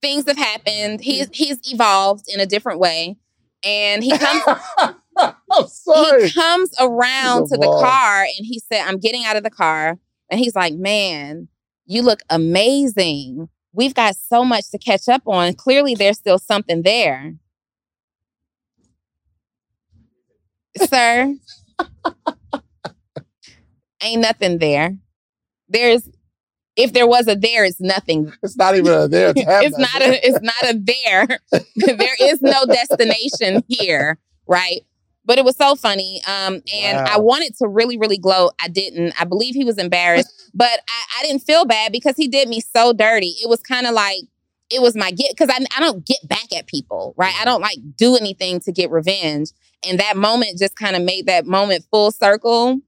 [0.03, 3.17] things have happened he's he's evolved in a different way
[3.65, 4.43] and he comes
[5.17, 6.25] I'm sorry.
[6.27, 9.97] he comes around to the car and he said, I'm getting out of the car.
[10.29, 11.47] And he's like, Man,
[11.87, 13.49] you look amazing.
[13.73, 15.55] We've got so much to catch up on.
[15.55, 17.37] Clearly, there's still something there.
[20.77, 21.35] Sir,
[24.03, 24.97] ain't nothing there.
[25.69, 26.09] There's,
[26.77, 28.33] if there was a there, it's nothing.
[28.43, 29.33] It's not even a there.
[29.33, 31.39] to have it's not a it's not a there.
[31.97, 34.81] there is no destination here, right?
[35.25, 36.21] But it was so funny.
[36.27, 38.53] Um, and I wanted to really, really gloat.
[38.61, 39.15] I didn't.
[39.19, 42.61] I believe he was embarrassed, but I, I didn't feel bad because he did me
[42.61, 43.37] so dirty.
[43.43, 44.21] It was kind of like
[44.71, 47.35] it was my get because I, I don't get back at people, right?
[47.41, 49.51] I don't like do anything to get revenge.
[49.89, 52.81] And that moment just kind of made that moment full circle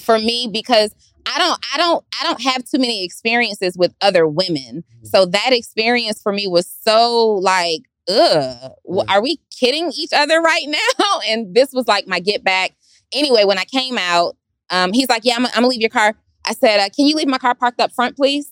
[0.00, 0.94] for me because
[1.26, 4.84] I don't I don't I don't have too many experiences with other women.
[5.02, 8.72] So that experience for me was so like ugh,
[9.08, 11.20] are we kidding each other right now?
[11.28, 12.72] And this was like my get back.
[13.12, 14.36] Anyway, when I came out,
[14.70, 17.16] um, he's like, "Yeah, I'm, I'm gonna leave your car." I said, uh, "Can you
[17.16, 18.50] leave my car parked up front, please?"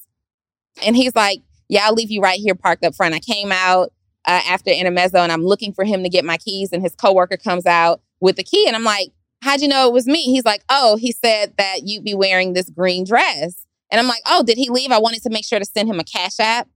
[0.82, 3.92] And he's like, "Yeah, I'll leave you right here parked up front." I came out
[4.26, 7.36] uh, after Intermezzo, and I'm looking for him to get my keys, and his coworker
[7.36, 9.12] comes out with the key, and I'm like,
[9.42, 12.52] "How'd you know it was me?" He's like, "Oh, he said that you'd be wearing
[12.52, 14.90] this green dress." And I'm like, "Oh, did he leave?
[14.90, 16.68] I wanted to make sure to send him a cash app."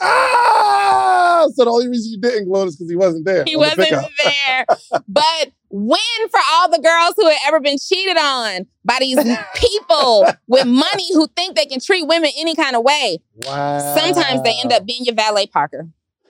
[0.00, 1.46] Ah!
[1.54, 3.44] So the only reason you didn't gloat is because he wasn't there.
[3.46, 4.10] He wasn't pickup.
[4.24, 4.66] there.
[5.08, 9.18] but win for all the girls who have ever been cheated on by these
[9.56, 13.18] people with money who think they can treat women any kind of way.
[13.44, 13.78] Wow.
[13.96, 15.88] Sometimes they end up being your valet parker.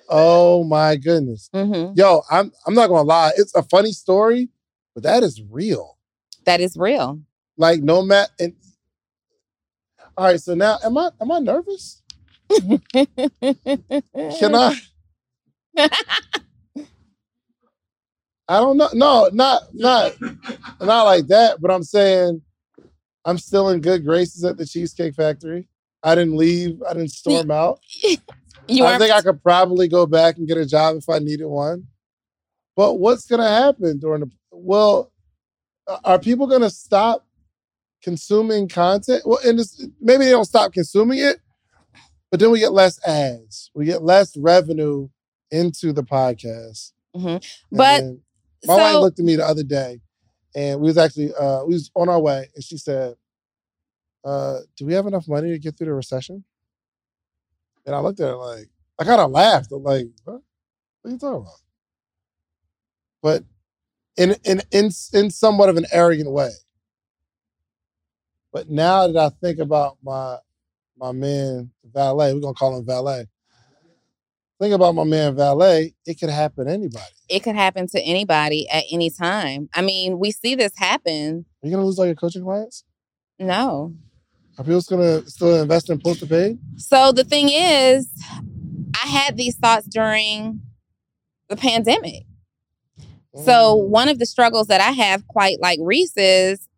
[0.09, 1.51] Oh my goodness.
[1.53, 3.33] hmm Yo, I'm I'm not gonna lie.
[3.37, 4.49] It's a funny story,
[4.95, 5.99] but that is real.
[6.45, 7.21] That is real.
[7.59, 8.33] Like no matter.
[8.41, 8.55] And
[10.17, 12.03] all right, so now am I am I nervous?
[12.93, 14.81] Can I?
[18.49, 18.91] I don't know.
[18.93, 20.13] No, not not
[20.81, 21.61] not like that.
[21.61, 22.43] But I'm saying
[23.25, 25.69] I'm still in good graces at the Cheesecake Factory.
[26.03, 26.83] I didn't leave.
[26.89, 27.81] I didn't storm out.
[28.69, 31.47] You I think I could probably go back and get a job if I needed
[31.47, 31.87] one.
[32.77, 35.13] But what's gonna happen during the well?
[36.05, 37.27] Are people gonna stop
[38.03, 39.23] consuming content?
[39.25, 39.61] Well, and
[40.01, 41.41] maybe they don't stop consuming it,
[42.31, 43.71] but then we get less ads.
[43.75, 45.09] We get less revenue
[45.51, 46.93] into the podcast.
[47.17, 47.47] Mhm.
[47.71, 48.24] But then
[48.65, 50.01] my wife looked at me the other day,
[50.57, 53.15] and we was actually uh, we was on our way, and she said,
[54.25, 56.45] uh, do we have enough money to get through the recession?
[57.87, 59.73] And I looked at her like, I kind of laughed.
[59.73, 60.41] I'm like, what?
[61.03, 61.61] What are you talking about?
[63.23, 63.45] But
[64.17, 66.51] in in in in somewhat of an arrogant way.
[68.53, 70.39] But now that I think about my
[70.99, 73.27] my man Valet, we're gonna call him Valet.
[74.65, 75.93] Think about my man Valet.
[76.07, 77.05] It could happen to anybody.
[77.29, 79.69] It could happen to anybody at any time.
[79.75, 81.45] I mean, we see this happen.
[81.63, 82.83] Are you gonna lose all your coaching clients?
[83.39, 83.93] No.
[84.57, 86.59] Are people gonna still invest in post paid?
[86.79, 88.09] So the thing is,
[88.95, 90.63] I had these thoughts during
[91.51, 92.25] the pandemic.
[93.45, 93.89] So Mm.
[93.89, 96.71] one of the struggles that I have, quite like Reese, is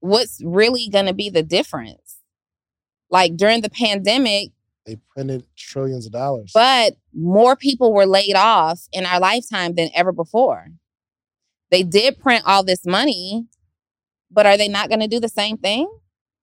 [0.00, 2.16] what's really going to be the difference?
[3.08, 4.50] Like during the pandemic,
[4.88, 6.50] they printed trillions of dollars.
[6.54, 10.66] but more people were laid off in our lifetime than ever before.
[11.70, 13.46] They did print all this money,
[14.30, 15.88] but are they not going to do the same thing?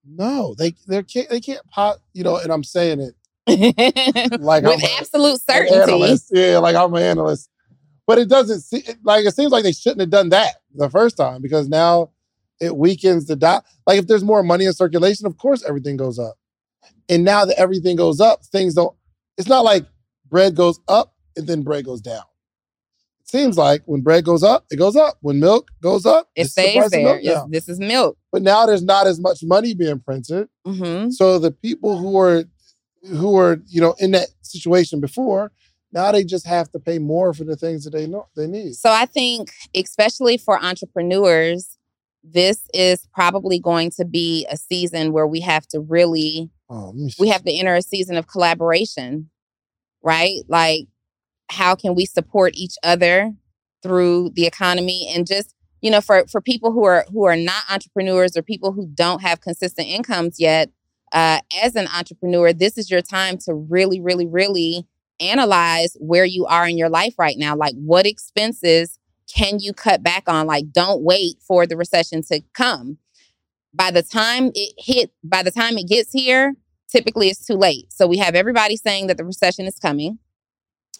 [0.08, 3.14] no, they they can't they can't pop, You know, and I'm saying it
[4.40, 6.18] like With I'm absolute an certainty.
[6.30, 7.50] Yeah, like I'm an analyst.
[8.06, 11.16] But it doesn't see like it seems like they shouldn't have done that the first
[11.16, 12.10] time because now
[12.60, 13.64] it weakens the dot.
[13.86, 16.36] Like if there's more money in circulation, of course everything goes up.
[17.08, 18.94] And now that everything goes up, things don't.
[19.38, 19.84] It's not like
[20.28, 22.22] bread goes up and then bread goes down.
[23.20, 25.16] It seems like when bread goes up, it goes up.
[25.20, 27.20] When milk goes up, It stays there.
[27.22, 27.50] down.
[27.50, 28.16] this is milk.
[28.32, 30.48] But now there's not as much money being printed.
[30.64, 32.44] hmm So the people who are
[33.08, 35.52] who were, you know, in that situation before,
[35.92, 38.74] now they just have to pay more for the things that they know they need.
[38.74, 41.78] So I think, especially for entrepreneurs,
[42.24, 47.28] this is probably going to be a season where we have to really Oh, we
[47.28, 49.30] have to enter a season of collaboration,
[50.02, 50.40] right?
[50.48, 50.88] Like,
[51.50, 53.32] how can we support each other
[53.82, 55.10] through the economy?
[55.14, 58.72] And just you know for for people who are who are not entrepreneurs or people
[58.72, 60.70] who don't have consistent incomes yet
[61.12, 64.86] uh, as an entrepreneur this is your time to really really really
[65.20, 67.56] analyze where you are in your life right now.
[67.56, 68.98] Like what expenses
[69.32, 70.46] can you cut back on?
[70.46, 72.98] Like don't wait for the recession to come
[73.76, 76.54] by the time it hit by the time it gets here
[76.90, 80.18] typically it's too late so we have everybody saying that the recession is coming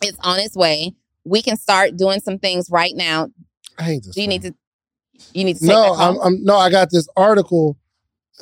[0.03, 3.29] it's on its way we can start doing some things right now
[3.79, 4.15] I hate this.
[4.15, 4.41] do you thing.
[4.41, 4.55] need to
[5.33, 6.19] you need to No, I'm.
[6.21, 7.79] I'm no, I got this article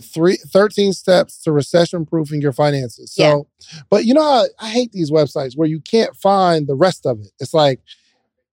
[0.02, 3.12] three, 13 steps to recession proofing your finances.
[3.14, 3.48] So,
[3.90, 7.20] but you know how I hate these websites where you can't find the rest of
[7.20, 7.28] it.
[7.38, 7.80] It's like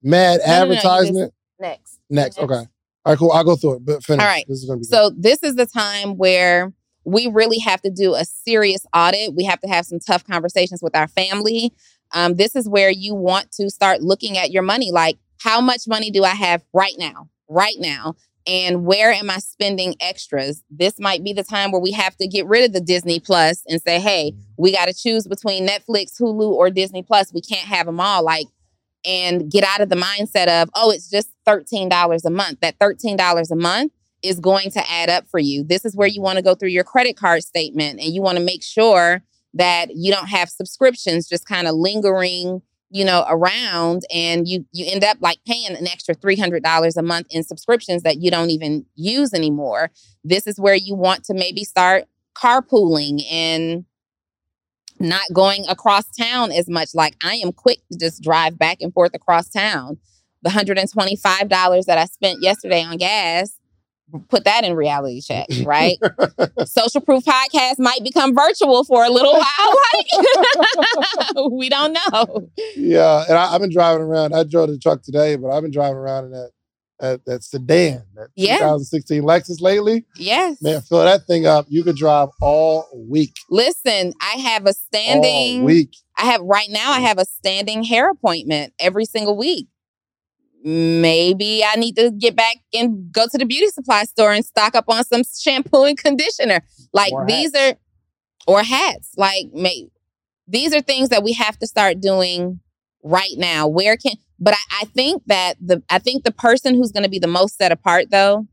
[0.04, 1.34] mad No, no, no, advertisement.
[1.60, 2.40] next Next, next.
[2.40, 2.68] okay.
[3.04, 3.32] All right, cool.
[3.32, 4.22] I'll go through it, but finish.
[4.22, 4.46] All right.
[4.48, 4.90] This is gonna be good.
[4.90, 6.72] So this is the time where
[7.04, 9.34] we really have to do a serious audit.
[9.36, 11.74] We have to have some tough conversations with our family.
[12.14, 14.92] Um, this is where you want to start looking at your money.
[14.92, 17.30] Like, how much money do I have right now?
[17.50, 18.16] Right now.
[18.48, 20.64] And where am I spending extras?
[20.70, 23.64] This might be the time where we have to get rid of the Disney Plus
[23.68, 27.32] and say, hey, we got to choose between Netflix, Hulu, or Disney Plus.
[27.34, 28.24] We can't have them all.
[28.24, 28.48] Like,
[29.06, 32.60] and get out of the mindset of, oh, it's just $13 a month.
[32.62, 33.92] That $13 a month
[34.24, 35.64] is going to add up for you.
[35.64, 38.38] This is where you want to go through your credit card statement and you want
[38.38, 44.04] to make sure that you don't have subscriptions just kind of lingering, you know, around
[44.14, 48.22] and you you end up like paying an extra $300 a month in subscriptions that
[48.22, 49.92] you don't even use anymore.
[50.24, 53.86] This is where you want to maybe start carpooling and
[55.02, 56.90] not going across town as much.
[56.94, 59.98] Like I am quick to just drive back and forth across town.
[60.44, 63.60] The $125 that I spent yesterday on gas,
[64.30, 65.98] put that in reality check, right?
[66.66, 69.76] Social Proof Podcast might become virtual for a little while.
[69.94, 72.50] Like, we don't know.
[72.76, 74.34] yeah, and I, I've been driving around.
[74.34, 76.52] I drove the truck today, but I've been driving around in that
[77.02, 78.58] Uh, that, that sedan, that Yeah.
[78.58, 80.06] 2016 Lexus lately.
[80.18, 80.62] Yes.
[80.62, 81.66] Man, fill that thing up.
[81.68, 83.34] You could drive all week.
[83.50, 85.96] Listen, I have a standing All week.
[86.16, 87.08] I have right now I mm.
[87.08, 89.68] have a standing hair appointment every single week.
[90.64, 94.76] Maybe I need to get back and go to the beauty supply store and stock
[94.76, 96.62] up on some shampoo and conditioner.
[96.94, 97.74] Like Or these are
[98.46, 99.14] or hats.
[99.18, 99.88] Like may,
[100.48, 102.60] these are things that we have to start doing
[103.04, 103.68] right now.
[103.68, 107.20] Where can but I, I think that the I think the person who's gonna be
[107.20, 108.48] the most set apart though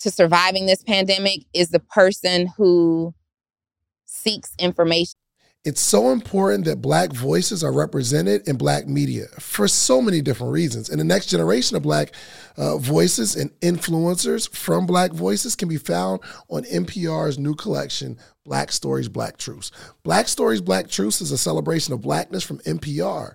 [0.00, 3.14] to surviving this pandemic is the person who
[4.04, 5.14] seeks information.
[5.64, 10.52] It's so important that Black voices are represented in Black media for so many different
[10.52, 10.90] reasons.
[10.90, 12.12] And the next generation of Black
[12.58, 16.20] uh, voices and influencers from Black voices can be found
[16.50, 19.70] on NPR's new collection, Black Stories, Black Truths.
[20.02, 23.34] Black Stories, Black Truths is a celebration of Blackness from NPR.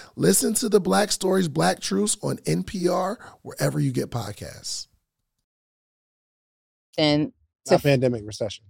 [0.15, 4.87] Listen to the Black Stories, Black Truths on NPR, wherever you get podcasts.
[6.97, 7.31] And
[7.65, 8.65] to Not pandemic recession.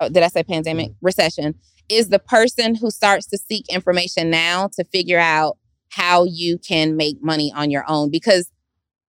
[0.00, 1.54] oh, did I say pandemic recession?
[1.88, 5.58] Is the person who starts to seek information now to figure out
[5.88, 8.50] how you can make money on your own because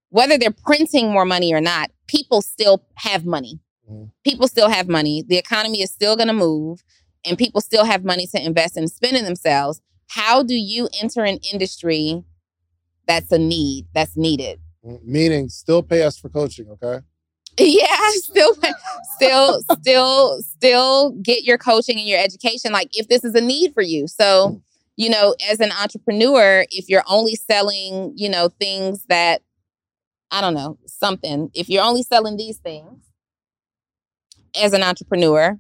[0.10, 3.60] whether they're printing more money or not, people still have money.
[3.90, 4.10] Mhm.
[4.24, 5.24] People still have money.
[5.26, 6.84] The economy is still going to move
[7.24, 9.80] and people still have money to invest and spend in themselves.
[10.12, 12.22] How do you enter an industry
[13.08, 14.60] that's a need, that's needed?
[14.86, 17.00] Mm, Meaning, still pay us for coaching, okay?
[17.58, 18.54] Yeah, still,
[19.16, 22.74] still, still, still get your coaching and your education.
[22.74, 24.06] Like if this is a need for you.
[24.08, 24.62] So,
[24.98, 29.42] you know, as an entrepreneur, if you're only selling, you know, things that,
[30.30, 33.02] I don't know, something, if you're only selling these things
[34.62, 35.58] as an entrepreneur,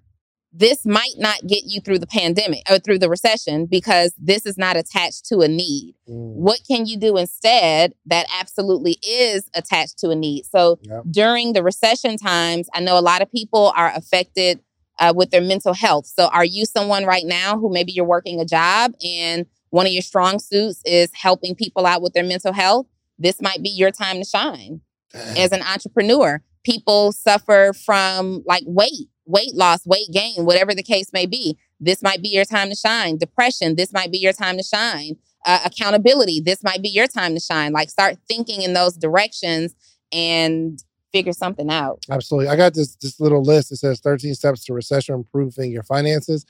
[0.53, 4.57] this might not get you through the pandemic or through the recession because this is
[4.57, 5.95] not attached to a need.
[6.09, 10.45] Mm, what can you do instead that absolutely is attached to a need?
[10.45, 11.03] So Yep.
[11.09, 14.59] during the recession times i know a lot of people are affected
[14.99, 16.05] uh, with their mental health.
[16.05, 19.91] So are you someone right now who maybe you're working a job and one of
[19.91, 22.85] your strong suits is helping people out with their mental health?
[23.17, 24.81] This might be your time to shine.
[25.13, 31.11] As an entrepreneur people suffer from like weight weight loss weight gain whatever the case
[31.13, 34.57] may be this might be your time to shine depression this might be your time
[34.57, 35.15] to shine
[35.45, 39.75] uh, accountability this might be your time to shine like start thinking in those directions
[40.11, 42.49] and figure something out Absolutely.
[42.49, 43.71] I got this this little list.
[43.71, 46.45] It says 13 steps to recession proofing your finances.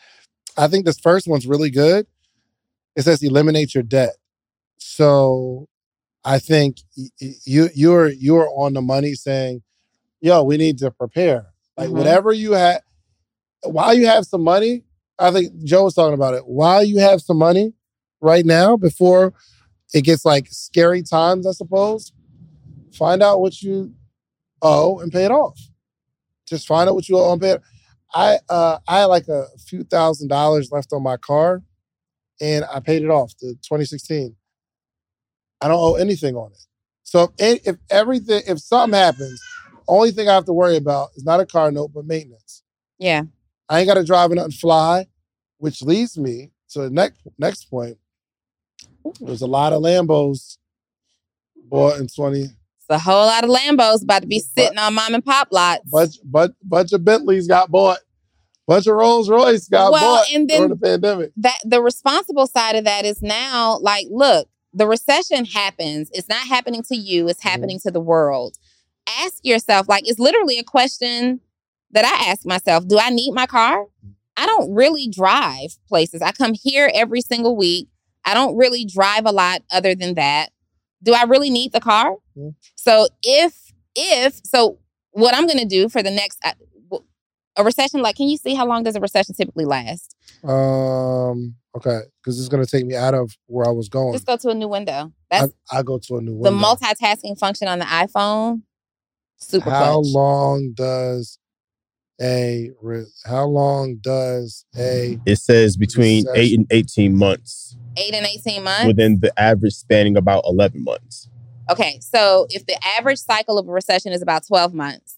[0.57, 2.07] I think this first one's really good.
[2.95, 4.15] It says eliminate your debt.
[4.78, 5.67] So
[6.24, 6.78] I think
[7.19, 9.61] you you're you're on the money saying,
[10.19, 11.51] yo, we need to prepare.
[11.78, 11.93] Like Mhm.
[11.93, 12.82] whatever you have
[13.63, 14.84] while you have some money,
[15.19, 16.47] I think Joe was talking about it.
[16.47, 17.74] While you have some money
[18.19, 19.34] right now, before
[19.93, 22.11] it gets like scary times, I suppose,
[22.93, 23.93] find out what you
[24.61, 25.59] owe and pay it off.
[26.47, 27.61] Just find out what you owe and pay it.
[28.13, 31.61] I uh I had like a few thousand dollars left on my car
[32.41, 34.36] and I paid it off to 2016.
[35.61, 36.65] I don't owe anything on it.
[37.03, 39.41] So if, if everything if something happens,
[39.92, 42.64] only thing I have to worry about is not a car note but maintenance.
[42.98, 43.24] yeah
[43.70, 45.08] I ain't got to drive and fly,
[45.58, 47.98] which leads me to the next next point.
[49.22, 50.58] There's a lot of Lambos
[51.72, 55.14] bought in 20 it's a whole lot of lambos about to be sitting on mom
[55.14, 58.00] and pop lots bunch, bunch, bunch of Bentleys got bought.
[58.68, 61.32] Bunch of Rolls Royce got Well, bought and during the pandemic.
[61.38, 66.48] that the responsible side of that is now like look the recession happens it's not
[66.48, 67.50] happening to you it's mm-hmm.
[67.50, 68.58] happening to the world
[69.20, 71.39] ask yourself like it's literally a question
[71.91, 73.86] that i ask myself do i need my car?
[74.38, 76.22] I don't really drive places.
[76.22, 77.89] I come here every single week.
[78.24, 80.49] I don't really drive a lot other than that.
[81.03, 82.16] Do i really need the car?
[82.38, 82.55] Mhm.
[82.76, 84.80] so if if so
[85.12, 86.39] what i'm going to do for the next
[87.57, 90.16] a recession like can you see how long does a recession typically last?
[90.43, 94.14] Um, okay, because it's gonna take me out of where I was going.
[94.14, 95.12] just go to a new window.
[95.30, 96.51] That's I go to a new window.
[96.51, 98.62] the multitasking function on the iPhone,
[99.42, 101.38] super How long does
[102.22, 102.70] a
[103.26, 106.42] how long does a It says between Recession.
[106.42, 108.86] eight and 18 months, Eight and 18 months.
[108.86, 111.30] within the average spanning about 11 months.
[111.70, 115.18] Okay, so if the average cycle of a recession is about 12 months,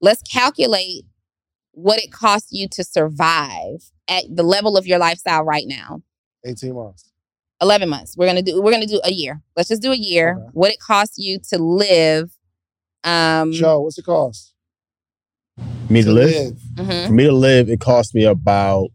[0.00, 1.04] let's calculate
[1.72, 6.02] what it costs you to survive at the level of your lifestyle right now.
[6.44, 7.10] 18 months?
[7.62, 8.16] 11 months.
[8.16, 9.40] We're going to do we're going to do a year.
[9.56, 10.36] Let's just do a year.
[10.38, 10.48] Okay.
[10.52, 12.32] What it costs you to live
[13.04, 14.54] um Joe, what's it cost?
[15.88, 16.58] Me to, live.
[16.78, 18.88] hmm For me to live, it cost me about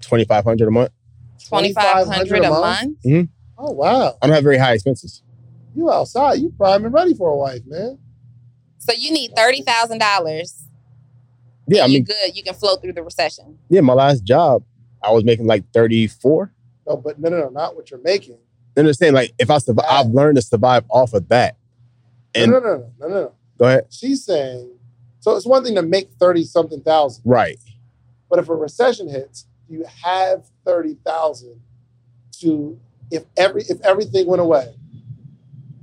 [0.00, 0.90] twenty five hundred a month.
[1.48, 2.98] Twenty five hundred a month.
[3.56, 5.22] Oh wow, I don't have very high expenses.
[5.74, 6.34] you outside?
[6.34, 7.98] You prime and ready for a wife, man.
[8.78, 10.64] So you need thirty thousand dollars.
[11.66, 12.36] Yeah, I you mean, good.
[12.36, 13.58] You can float through the recession.
[13.68, 14.62] yeah, my last job,
[15.02, 16.52] I was making like thirty four.
[16.86, 18.38] No, but no, no, no, not what you're making.
[18.76, 19.14] Understand?
[19.14, 21.56] Like if I survive, I've learned to survive off of that.
[22.34, 23.32] And no, no, no, no, no, no.
[23.58, 23.86] Go ahead.
[23.90, 24.70] She's saying,
[25.20, 27.58] so it's one thing to make thirty something thousand, Right.
[28.30, 31.60] but if a recession hits, you have thirty thousand
[32.40, 32.78] to
[33.10, 34.74] if every if everything went away.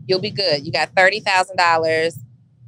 [0.08, 0.66] You'll be good.
[0.66, 2.18] You got thirty thousand dollars.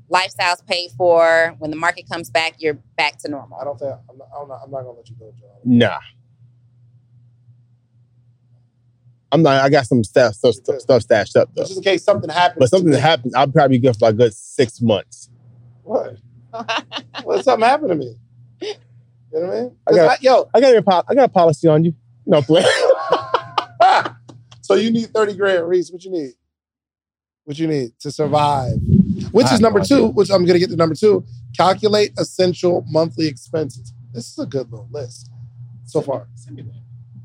[0.10, 1.54] Lifestyle's paid for.
[1.60, 3.60] When the market comes back, you're back to normal.
[3.60, 5.48] I don't think I'm not, I'm not, I'm not gonna let you go, Joe.
[5.66, 6.00] Nah.
[9.32, 9.62] I'm not.
[9.64, 11.64] I got some stuff, stuff, stuff, stuff stashed up though.
[11.64, 12.60] Just in case something happens.
[12.60, 13.10] But something to that me.
[13.10, 15.30] happens, I'll probably be good for like a good six months.
[15.84, 16.18] What?
[17.24, 17.44] What?
[17.44, 18.16] Something happened to me.
[18.62, 18.74] You
[19.34, 19.78] know what I mean?
[19.88, 21.94] I got- I- yo, I got a pol- I got a policy on you.
[22.26, 22.64] No play.
[24.62, 25.92] so you need 30 grand, Reese.
[25.92, 26.32] What you need?
[27.44, 28.74] What you need to survive?
[29.32, 31.26] Which I is number two, which I'm gonna get to number two.
[31.56, 33.94] Calculate essential monthly expenses.
[34.14, 35.30] This is a good little list
[35.86, 36.28] so far.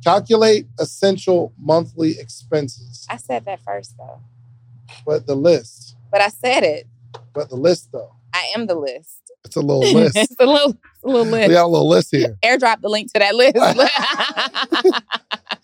[0.04, 3.06] Calculate essential monthly expenses.
[3.08, 4.20] I said that first though,
[5.06, 6.86] But the list, but I said it.
[7.32, 8.14] but the list though.
[8.34, 9.18] I am the list.
[9.44, 10.16] It's a little list.
[10.16, 11.50] it's a little, a little we list.
[11.50, 12.36] got a little list here.
[12.44, 13.56] Airdrop the link to that list.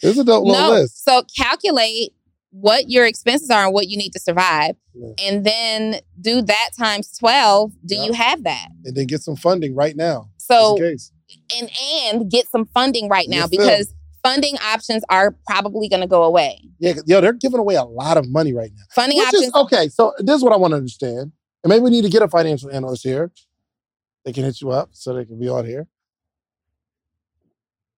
[0.00, 1.04] This is a dope little no, list.
[1.04, 2.12] so calculate
[2.50, 5.08] what your expenses are and what you need to survive, Yeah.
[5.26, 7.72] and then do that times twelve.
[7.84, 8.04] Do Yeah.
[8.04, 8.68] you have that?
[8.84, 10.30] And then get some funding right now.
[10.38, 11.70] So and
[12.04, 13.92] and get some funding right now because
[14.28, 16.60] funding options are probably going to go away.
[16.78, 18.82] Yeah, yo, they're giving away a lot of money right now.
[18.94, 19.44] Funding Which options.
[19.44, 19.88] is okay.
[19.88, 22.28] So this is what I want to understand, and maybe we need to get a
[22.28, 23.32] financial analyst here.
[24.24, 25.86] They can hit you up so they can be on here.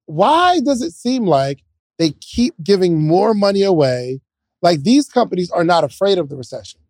[0.06, 1.62] Why does it seem like
[1.98, 4.20] they keep giving more money away?
[4.62, 6.80] Like these companies are not afraid of the recession.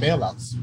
[0.00, 0.54] Bailouts.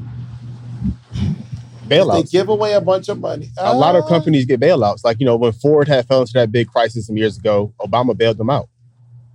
[1.88, 3.50] They give away a bunch of money.
[3.58, 5.04] a lot of Ah, companies get bailouts.
[5.04, 8.16] Like, you know, when Ford had fell into that big crisis some years ago, Obama
[8.16, 8.68] bailed them out.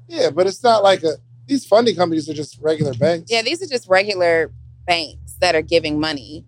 [0.07, 1.13] Yeah, but it's not like a.
[1.47, 3.31] These funding companies are just regular banks.
[3.31, 4.51] yeah, these are just regular
[4.85, 6.45] banks that are giving money.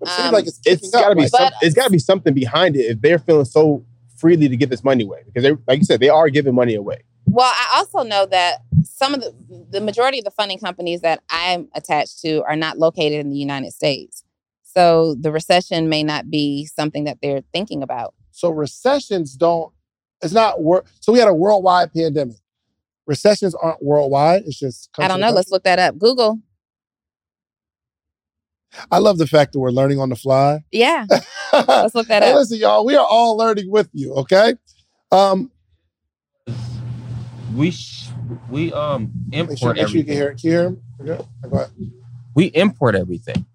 [0.00, 1.74] But it seems um, like it's It's kicking up, gotta be like- some, But- it's
[1.74, 3.84] gotta be something behind it if they're feeling so
[4.16, 5.22] freely to give this money away.
[5.26, 7.02] Because they like you said, they are giving money away.
[7.26, 9.32] Well, I also know that some of the
[9.70, 13.36] the majority of the funding companies that I'm attached to are not located in the
[13.38, 14.23] United States.
[14.76, 18.14] So the recession may not be something that they're thinking about.
[18.32, 19.72] So recessions don't.
[20.22, 20.86] It's not work.
[21.00, 22.36] So we had a worldwide pandemic.
[23.06, 24.42] Recessions aren't worldwide.
[24.46, 24.90] It's just.
[24.98, 25.28] I don't know.
[25.28, 25.98] to Let's look that up.
[25.98, 26.40] Google.
[28.90, 30.64] I love the fact that we're learning on the fly.
[30.72, 31.06] Yeah,
[31.52, 32.34] let's look that up.
[32.34, 32.84] listen, y'all.
[32.84, 34.12] We are all learning with you.
[34.14, 34.54] Okay.
[35.12, 35.52] Um,
[37.54, 38.08] We sh-
[38.50, 40.40] we um make sure, import make sure you can hear it.
[40.40, 40.82] Can you hear him?
[40.98, 41.18] We're?
[41.48, 41.70] Go ahead.
[42.34, 43.46] We import everything.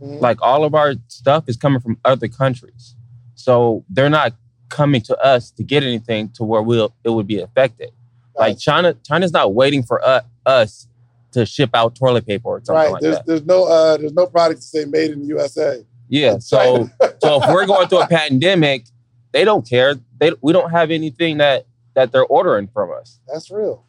[0.00, 0.20] Mhm.
[0.20, 2.94] Like all of our stuff is coming from other countries,
[3.34, 4.34] so they're not
[4.68, 7.90] coming to us to get anything to where we'll it would be affected.
[8.38, 10.88] Like China, China's not waiting for uh, us
[11.32, 12.92] to ship out toilet paper or something right.
[12.92, 13.26] like there's that.
[13.26, 15.84] there's no uh there's no product to say made in the USA.
[16.08, 16.38] Yeah.
[16.38, 16.88] So
[17.22, 18.86] so if we're going through a pandemic,
[19.32, 19.96] they don't care.
[20.18, 23.20] They we don't have anything that that they're ordering from us.
[23.26, 23.84] That's real.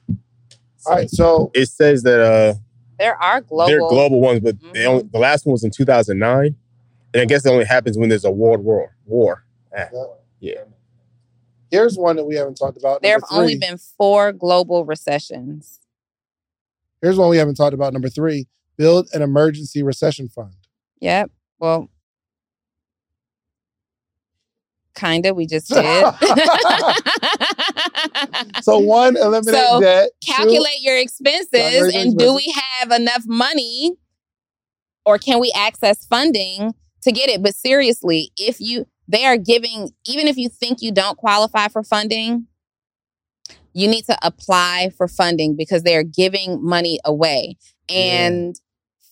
[0.86, 1.10] All right.
[1.10, 2.56] So It says that uh
[3.00, 3.68] There are global.
[3.68, 4.86] they're global ones, but they Mhm.
[4.88, 6.56] only, the last one was in 2009.
[7.14, 8.96] And I guess it only happens when there's a world war.
[9.06, 9.44] War.
[9.76, 9.88] Ah,
[10.40, 10.64] yeah.
[11.72, 13.02] here's one that we haven't talked about.
[13.02, 15.80] There have Number only been four global recessions.
[17.02, 17.94] Here's one we haven't talked about.
[17.94, 20.56] Number three: build an emergency recession fund.
[21.00, 21.32] Yep.
[21.60, 21.90] Well,
[24.98, 25.34] kinda.
[25.34, 26.06] We just did.
[28.62, 30.10] So one, eliminate So, debt.
[30.22, 33.94] Two, calculate your expenses Calculate and do we have enough money
[35.06, 36.74] or can we access funding
[37.04, 40.92] to get it but seriously if you they are giving even if you think you
[40.92, 42.48] don't qualify for funding
[43.74, 47.56] you need to apply for funding because they are giving money away
[47.90, 48.60] and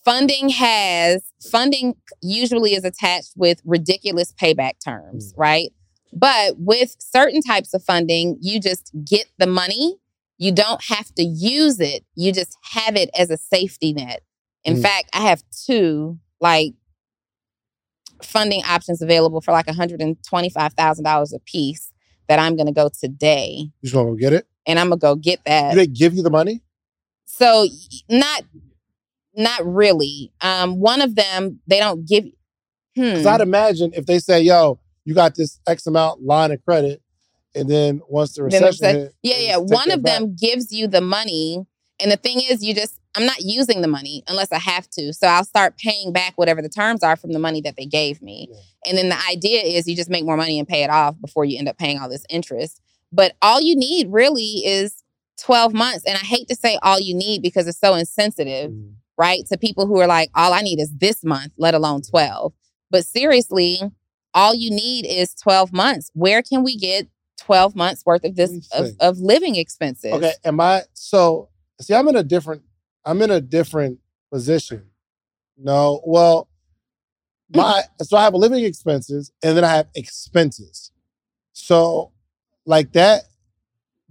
[0.04, 5.38] funding has funding usually is attached with ridiculous payback terms mm.
[5.38, 5.72] right
[6.18, 9.96] but with certain types of funding you just get the money
[10.38, 14.22] you don't have to use it you just have it as a safety net
[14.64, 14.82] in Mm.
[14.82, 16.72] fact i have two like
[18.22, 21.92] funding options available for like $125000 a piece
[22.28, 24.46] that i'm going to go today You just want to go get it?
[24.66, 26.62] and i'm going to go get that Do they give you the money?
[27.26, 27.66] so
[28.08, 28.42] not
[29.38, 30.32] not really.
[30.40, 32.24] Um, one of them they don't give.
[32.94, 33.28] Because Hmm.
[33.28, 37.00] I'd imagine if they say, "Yo, you got this X amount line of credit,"
[37.54, 39.56] and then once the Then recession recession- hit, Yeah, yeah.
[39.56, 40.18] One of back.
[40.20, 41.64] them gives you the money.
[41.98, 45.14] And the thing is, you just, I'm not using the money unless I have to.
[45.14, 48.20] So I'll start paying back whatever the terms are from the money that they gave
[48.20, 48.48] me.
[48.50, 48.90] Yeah.
[48.90, 51.46] And then the idea is you just make more money and pay it off before
[51.46, 52.82] you end up paying all this interest.
[53.12, 55.02] But all you need really is
[55.38, 56.04] 12 months.
[56.04, 58.92] And I hate to say all you need because it's so insensitive, Mm.
[59.16, 59.46] right?
[59.50, 62.52] To people who are like, all I need is this month, let alone 12.
[62.90, 63.80] But seriously,
[64.36, 66.10] all you need is 12 months.
[66.14, 67.08] Where can we get
[67.40, 70.12] 12 months worth of this of, of living expenses?
[70.12, 71.48] Okay, am I so?
[71.80, 72.62] See, I'm in a different.
[73.04, 73.98] I'm in a different
[74.30, 74.84] position.
[75.56, 76.48] No, well,
[77.54, 80.92] my so I have living expenses and then I have expenses.
[81.52, 82.12] So,
[82.66, 83.22] like that,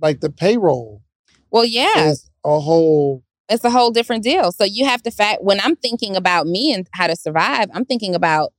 [0.02, 1.04] like the payroll
[1.52, 3.24] Well, yeah, is a whole.
[3.48, 4.52] it's a whole different deal.
[4.52, 7.86] So you have to fact when I'm thinking about me and how to survive, I'm
[7.86, 8.54] thinking about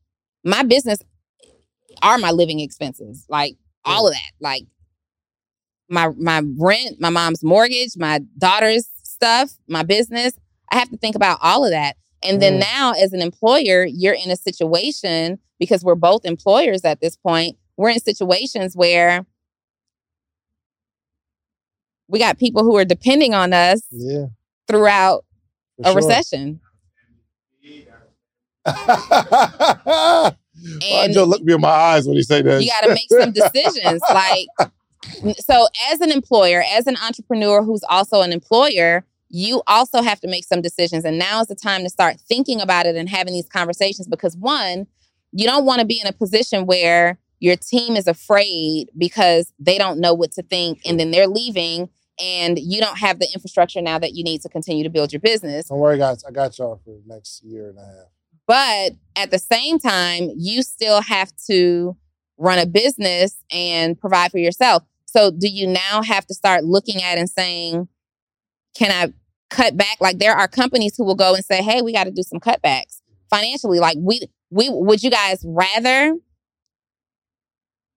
[0.44, 1.00] my business
[2.02, 3.24] are my living expenses.
[3.28, 4.32] Like all of that.
[4.40, 4.64] Like
[5.88, 10.34] my my rent, my mom's mortgage, my daughter's stuff, my business.
[10.70, 11.96] I have to think about all of that.
[12.24, 12.60] And then Mm.
[12.60, 17.56] now as an employer, you're in a situation because we're both employers at this point.
[17.76, 19.24] We're in situations where
[22.08, 24.26] we got people who are depending on us Yeah.
[24.68, 25.24] throughout
[25.76, 25.94] for a sure.
[25.96, 26.60] recession.
[30.82, 32.62] And Joe look me in my eyes when he say that?
[32.62, 34.02] you got to make some decisions.
[34.12, 34.48] Like,
[35.38, 40.28] so as an employer, as an entrepreneur who's also an employer, you also have to
[40.28, 41.04] make some decisions.
[41.04, 44.36] And now is the time to start thinking about it and having these conversations because
[44.36, 44.86] one,
[45.32, 49.78] you don't want to be in a position where your team is afraid because they
[49.78, 51.88] don't know what to think and then they're leaving
[52.20, 55.20] and you don't have the infrastructure now that you need to continue to build your
[55.20, 55.68] business.
[55.68, 56.24] Don't worry, guys.
[56.24, 58.15] I got y'all for the next year and a half.
[58.46, 61.96] But at the same time, you still have to
[62.38, 64.82] run a business and provide for yourself.
[65.06, 67.88] So, do you now have to start looking at and saying,
[68.76, 69.12] can I
[69.48, 69.96] cut back?
[70.00, 72.40] Like, there are companies who will go and say, hey, we got to do some
[72.40, 73.78] cutbacks financially.
[73.78, 76.14] Like, we, we, would you guys rather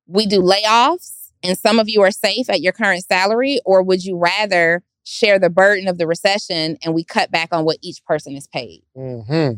[0.07, 4.03] we do layoffs and some of you are safe at your current salary, or would
[4.03, 8.03] you rather share the burden of the recession and we cut back on what each
[8.05, 8.83] person is paid?
[8.95, 9.51] hmm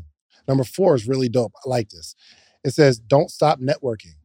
[0.48, 1.54] Number four is really dope.
[1.66, 2.16] I like this.
[2.64, 4.16] It says, "Don't stop networking."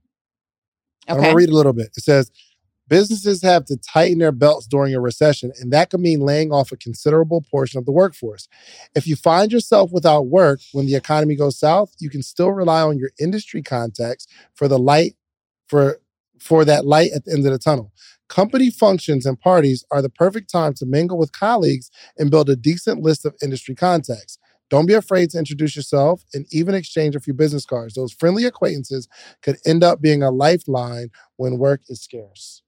[1.09, 1.91] I'm gonna read a little bit.
[1.97, 2.31] It says,
[2.89, 6.73] "Businesses have to tighten their belts during a recession, and that could mean laying off
[6.73, 8.49] a considerable portion of the workforce.
[8.95, 12.83] If you find yourself without work when the economy goes south, you can still rely
[12.83, 15.17] on your industry contacts for the light
[15.69, 16.01] for
[16.39, 17.93] for that light at the end of the tunnel."
[18.29, 22.57] Company functions and parties are the perfect time to mingle with colleagues and build a
[22.57, 24.39] decent list of industry contacts.
[24.69, 27.95] Don't be afraid to introduce yourself and even exchange a few business cards.
[27.95, 29.09] Those friendly acquaintances
[29.43, 32.63] could end up being a lifeline when work is scarce.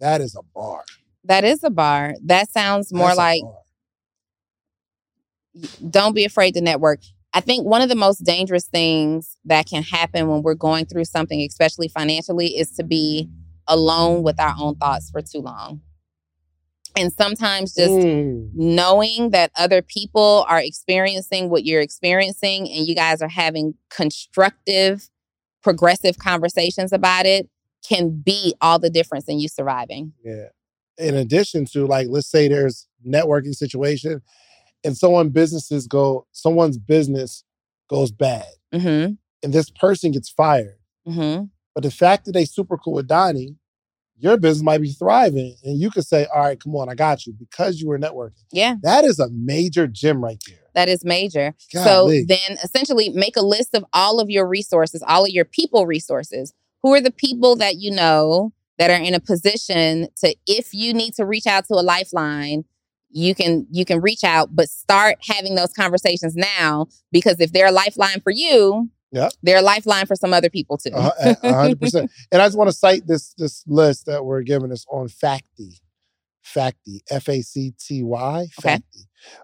[0.00, 0.84] That is a bar.
[1.24, 2.14] That is a bar.
[2.24, 3.42] That sounds more That's like
[5.90, 7.00] don't be afraid to network.
[7.34, 11.04] I think one of the most dangerous things that can happen when we're going through
[11.04, 13.28] something, especially financially, is to be
[13.68, 15.80] alone with our own thoughts for too long.
[16.96, 18.50] And sometimes just Mm.
[18.54, 25.08] knowing that other people are experiencing what you're experiencing and you guys are having constructive,
[25.62, 27.48] progressive conversations about it
[27.86, 30.12] can be all the difference in you surviving.
[30.24, 30.48] Yeah.
[30.98, 34.20] In addition to like, let's say there's networking situation
[34.84, 37.44] and someone businesses go, someone's business
[37.88, 40.76] goes bad Mm and this person gets fired.
[41.04, 41.12] hmm.
[41.12, 41.44] Mm hmm.
[41.74, 43.56] But the fact that they super cool with Donnie,
[44.16, 45.56] your business might be thriving.
[45.64, 48.44] And you could say, all right, come on, I got you because you were networking.
[48.52, 48.76] Yeah.
[48.82, 50.58] That is a major gem right there.
[50.74, 51.54] That is major.
[51.72, 52.22] Golly.
[52.22, 55.86] So then essentially make a list of all of your resources, all of your people
[55.86, 56.54] resources.
[56.82, 60.92] Who are the people that you know that are in a position to if you
[60.92, 62.64] need to reach out to a lifeline,
[63.10, 67.68] you can you can reach out, but start having those conversations now because if they're
[67.68, 69.28] a lifeline for you, Yeah.
[69.42, 70.90] they're a lifeline for some other people too.
[70.94, 72.10] A hundred percent.
[72.32, 75.80] And I just want to cite this this list that we're giving us on Facty.
[76.44, 77.00] Facty.
[77.10, 78.46] F A C T Y.
[78.60, 78.76] Okay.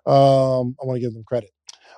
[0.07, 1.51] Um, I want to give them credit.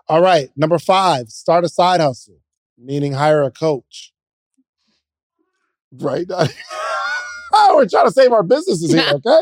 [0.09, 0.51] All right.
[0.57, 2.41] Number five, start a side hustle,
[2.77, 4.13] meaning hire a coach.
[5.93, 6.27] Right.
[7.53, 9.41] we're trying to save our businesses here, okay?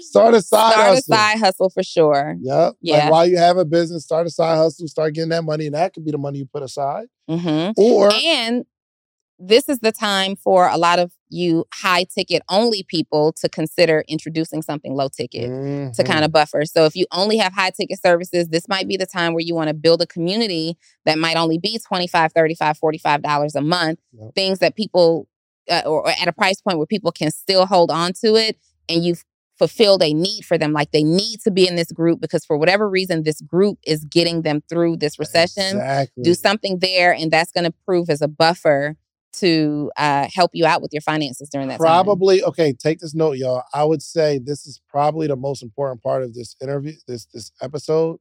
[0.00, 1.02] Start a side Start a hustle.
[1.14, 2.36] side hustle for sure.
[2.40, 2.74] Yep.
[2.80, 2.94] Yeah.
[3.04, 5.74] Like while you have a business, start a side hustle, start getting that money, and
[5.74, 7.06] that could be the money you put aside.
[7.28, 8.64] hmm Or And
[9.42, 14.04] this is the time for a lot of you high ticket only people to consider
[14.06, 15.44] introducing something low ticket
[15.94, 16.06] to Mhm.
[16.06, 16.66] kind of buffer.
[16.66, 19.54] So if you only have high ticket services, this might be the time where you
[19.54, 20.76] want to build a community
[21.06, 24.34] that might only be 25, 35, 45 dollars a month, Yep.
[24.34, 25.26] things that people
[25.68, 28.58] uh, or, or at a price point where people can still hold on to it
[28.88, 29.24] and you've
[29.60, 32.56] fulfilled a need for them like they need to be in this group because for
[32.56, 36.22] whatever reason this group is getting them through this recession Exactly.
[36.22, 38.96] do something there and that's going to prove as a buffer
[39.32, 41.84] to uh, help you out with your finances during that time.
[42.04, 46.02] probably okay take this note y'all i would say this is probably the most important
[46.02, 48.16] part of this interview this this episode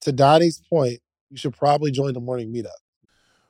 [0.00, 2.68] to donnie's point you should probably join the morning meetup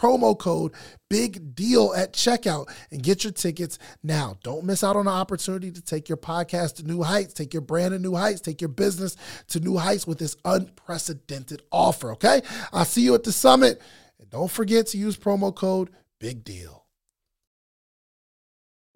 [0.00, 0.72] promo code
[1.10, 4.36] big deal at checkout and get your tickets now.
[4.42, 7.60] Don't miss out on the opportunity to take your podcast to new heights, take your
[7.60, 9.16] brand to new heights, take your business
[9.48, 12.40] to new heights with this unprecedented offer, okay?
[12.72, 13.82] I'll see you at the summit.
[14.18, 16.86] And don't forget to use promo code big deal.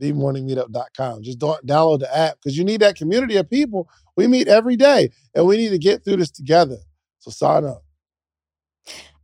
[0.00, 1.22] themorningmeetup.com.
[1.22, 3.88] Just download the app because you need that community of people.
[4.16, 6.78] We meet every day and we need to get through this together.
[7.18, 7.83] So sign up.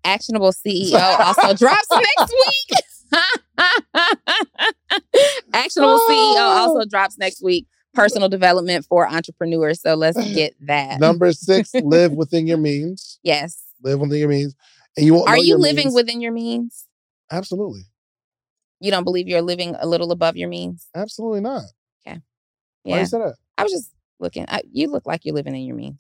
[0.05, 2.80] Actionable CEO also drops next week.
[5.53, 6.57] Actionable CEO oh.
[6.59, 7.66] also drops next week.
[7.92, 9.80] Personal development for entrepreneurs.
[9.80, 11.01] So let's get that.
[11.01, 13.18] Number six, live within your means.
[13.22, 13.62] Yes.
[13.82, 14.55] Live within your means.
[14.96, 15.94] And you Are you living means.
[15.94, 16.86] within your means?
[17.30, 17.82] Absolutely.
[18.80, 20.88] You don't believe you're living a little above your means?
[20.94, 21.62] Absolutely not.
[22.82, 23.01] Why Yeah.
[23.01, 23.34] you say that?
[23.59, 24.46] I was just looking.
[24.48, 25.98] I, you look like you're living in your means.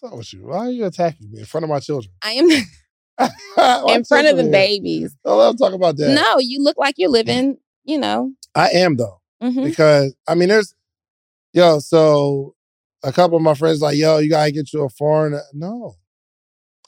[0.00, 0.46] What's up with you?
[0.46, 2.12] Why are you attacking me in front of my children?
[2.22, 2.48] I am
[3.88, 5.16] in front of the babies.
[5.24, 6.14] Don't let them talk about that.
[6.14, 9.20] No, you look like you're living, you know, I am though.
[9.42, 9.64] Mhm.
[9.64, 10.72] because I mean, there's
[11.52, 11.80] yo.
[11.80, 12.54] So
[13.02, 15.40] a couple of my friends like, yo, you gotta get you a foreign.
[15.52, 15.96] No,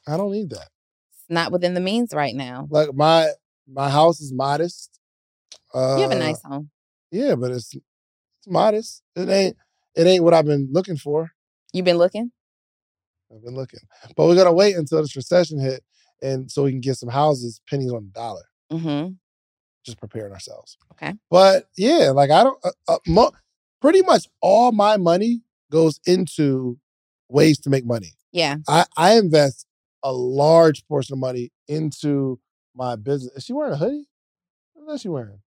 [0.06, 0.68] I don't need that.
[1.12, 2.68] It's not within the means right now.
[2.70, 3.28] Like my
[3.68, 5.00] my house is modest.
[5.74, 6.70] Uh, You have a nice home.
[7.10, 9.02] yeah, but it's it's modest.
[9.16, 9.56] It ain't
[9.96, 11.32] it ain't what I've been looking for.
[11.72, 12.30] You've been looking?
[13.32, 13.80] I've been looking,
[14.16, 15.84] but we gotta wait until this recession hit,
[16.22, 18.42] and so we can get some houses pennies on the dollar.
[18.72, 19.12] Mm-hmm.
[19.84, 20.76] Just preparing ourselves.
[20.92, 21.14] Okay.
[21.30, 22.58] But yeah, like I don't.
[22.64, 23.32] Uh, uh, mo-
[23.80, 26.78] pretty much all my money goes into
[27.28, 28.12] ways to make money.
[28.32, 28.56] Yeah.
[28.68, 29.66] I, I invest
[30.02, 32.40] a large portion of money into
[32.74, 33.32] my business.
[33.34, 34.06] Is she wearing a hoodie?
[34.74, 35.40] What is she wearing?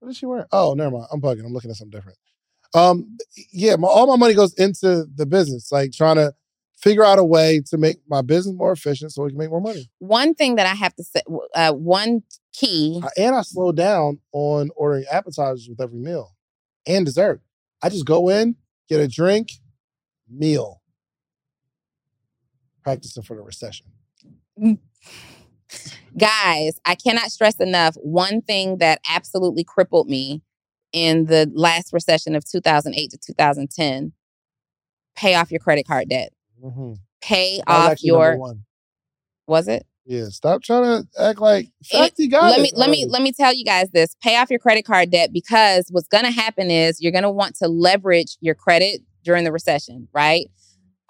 [0.00, 0.46] What is she wearing?
[0.52, 1.06] Oh, never mind.
[1.12, 1.44] I'm bugging.
[1.44, 2.18] I'm looking at something different.
[2.74, 3.16] Um,
[3.52, 6.34] yeah, my, all my money goes into the business, like trying to
[6.76, 9.60] figure out a way to make my business more efficient so we can make more
[9.60, 9.88] money.
[9.98, 11.22] One thing that I have to say,
[11.54, 12.22] uh, one
[12.52, 13.02] key.
[13.16, 16.34] And I slow down on ordering appetizers with every meal
[16.86, 17.40] and dessert.
[17.82, 18.56] I just go in,
[18.88, 19.52] get a drink,
[20.28, 20.82] meal.
[22.82, 23.86] Practicing for the recession.
[26.16, 30.42] Guys, I cannot stress enough one thing that absolutely crippled me
[30.92, 34.12] in the last recession of 2008 to 2010
[35.16, 36.32] pay off your credit card debt.
[36.66, 36.92] Mm-hmm.
[37.22, 38.64] Pay off your one.
[39.46, 39.86] was it?
[40.04, 43.06] Yeah, stop trying to act like It- fact you got let it me let me
[43.08, 46.24] let me tell you guys this pay off your credit card debt because what's going
[46.24, 50.46] to happen is you're going to want to leverage your credit during the recession right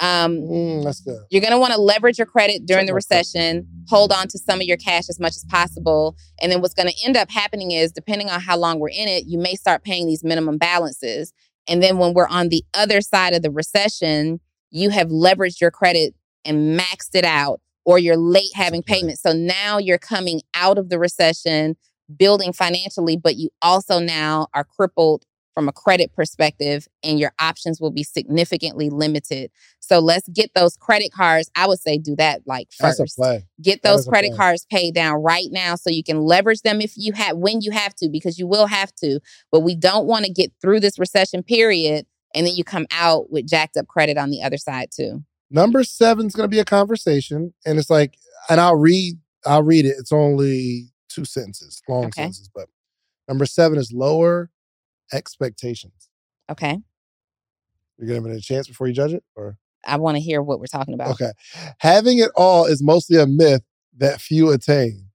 [0.01, 1.19] um Mm, that's good.
[1.31, 3.27] you're going to want to leverage your credit during Check the my credit.
[3.27, 6.75] recession hold on to some of your cash as much as possible and then what's
[6.75, 9.55] going to end up happening is depending on how long we're in it you may
[9.55, 11.35] start paying these minimum balances
[11.69, 14.41] and then when we're on the other side of the recession
[14.71, 16.15] you have leveraged your credit
[16.45, 19.23] and maxed it out or you're late having payments.
[19.23, 21.77] So now you're coming out of the recession
[22.17, 27.81] building financially but you also now are crippled from a credit perspective and your options
[27.81, 29.51] will be significantly limited.
[29.81, 32.99] So let's get those credit cards i would say do that like first.
[33.63, 37.13] get those credit cards paid down right now so you can leverage them if you
[37.15, 39.19] have when you have to because you will have to.
[39.51, 42.07] But we don't want to get through this recession period
[42.37, 45.85] and then you come out with jacked up credit on the other side too Number
[45.85, 48.17] seven's gonna be a conversation, and it's like,
[48.51, 49.15] and I'll read,
[49.47, 49.95] I'll read it.
[49.99, 52.23] It's only two sentences, long Okay.
[52.23, 52.69] sentences, but
[53.29, 54.51] number seven is lower
[55.13, 56.09] expectations.
[56.51, 56.79] okay
[57.99, 59.57] You're giving it a chance before you judge it, or
[59.87, 61.31] i want to hear what we're talking about okay.
[61.79, 63.63] Having it all is mostly a myth
[63.99, 65.06] that few attain.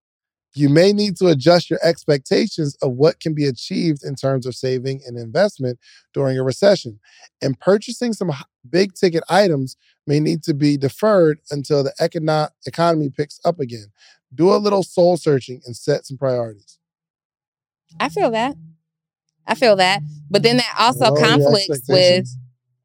[0.54, 4.54] You may need to adjust your expectations of what can be achieved in terms of
[4.56, 5.80] saving and investment
[6.14, 7.00] during a recession.
[7.42, 8.32] And purchasing some
[8.70, 13.88] big ticket items may need to be deferred until the econo- economy picks up again.
[14.34, 16.78] Do a little soul searching and set some priorities.
[18.00, 18.56] i feel that
[19.48, 22.26] i feel that but then that also conflicts with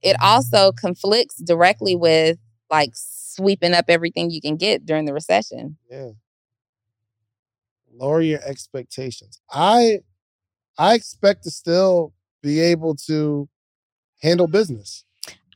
[0.03, 2.39] it also conflicts directly with
[2.71, 6.11] like sweeping up everything you can get during the recession Yeah.
[7.99, 9.41] Lower your expectations.
[9.51, 10.01] I
[10.79, 13.49] I expect to still be able to
[14.23, 15.05] handle business.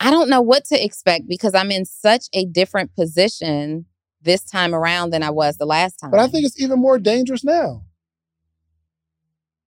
[0.01, 3.84] I don't know what to expect because I'm in such a different position
[4.22, 6.11] this time around than I was the last time.
[6.11, 7.84] But I think it's even more dangerous now.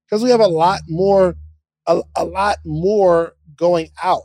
[0.06, 1.36] Because we have a lot more
[1.86, 4.22] a, a lot more going out.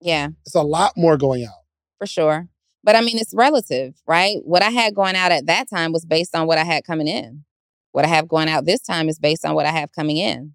[0.00, 1.62] yeah, It's a lot more going out.
[1.98, 2.48] for sure.
[2.82, 4.38] But I mean, it's relative, right?
[4.42, 7.08] What I had going out at that time was based on what I had coming
[7.08, 7.44] in.
[7.94, 10.54] What I have going out this time is based on what I have coming in.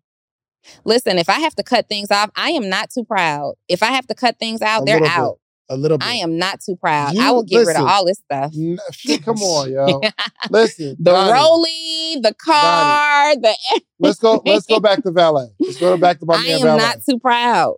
[0.83, 3.53] Listen, if I have to cut things off, I am not too proud.
[3.69, 5.17] If I have to cut things out, A they're little bit.
[5.17, 5.39] out.
[5.69, 6.05] A little bit.
[6.05, 7.13] I am not too proud.
[7.13, 8.51] You- I will get rid of all this stuff.
[8.53, 8.77] N-
[9.23, 10.01] Come on, yo.
[10.49, 10.97] Listen.
[10.99, 13.55] the Donnie, rolly, the car, the
[13.99, 14.41] Let's go.
[14.45, 15.47] Let's go back to valet.
[15.61, 16.77] Let's go back to my I man am valet.
[16.77, 17.77] not too proud.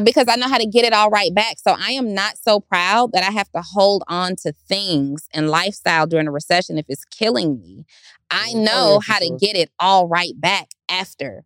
[0.00, 1.56] Because I know how to get it all right back.
[1.58, 5.50] So I am not so proud that I have to hold on to things and
[5.50, 7.84] lifestyle during a recession if it's killing me.
[8.30, 11.44] I Yeah, oh, know how to get it all right back after.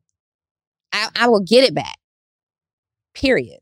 [0.93, 1.97] I, I will get it back.
[3.15, 3.59] Period.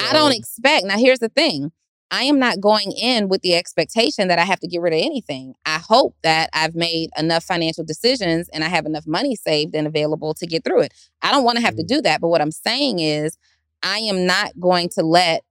[0.00, 0.84] I don't expect.
[0.86, 1.72] Now, here's the thing
[2.10, 5.00] I am not going in with the expectation that I have to get rid of
[5.00, 5.54] anything.
[5.66, 9.86] I hope that I've made enough financial decisions and I have enough money saved and
[9.86, 10.94] available to get through it.
[11.22, 11.88] I don't want to have to Mhm.
[11.88, 12.20] do that.
[12.20, 13.36] But what I'm saying is,
[13.82, 15.42] I am not going to let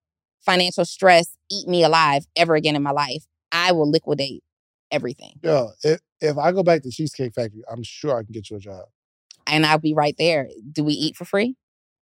[0.46, 3.26] financial stress eat me alive ever again in my life.
[3.52, 4.44] I will liquidate
[4.92, 5.68] everything Yeah.
[5.84, 8.60] if, if I go back to Cheesecake Factory, I'm sure I can get you a
[8.60, 8.86] job.
[9.48, 10.48] and I'll be right there.
[10.72, 11.56] Do we eat for free?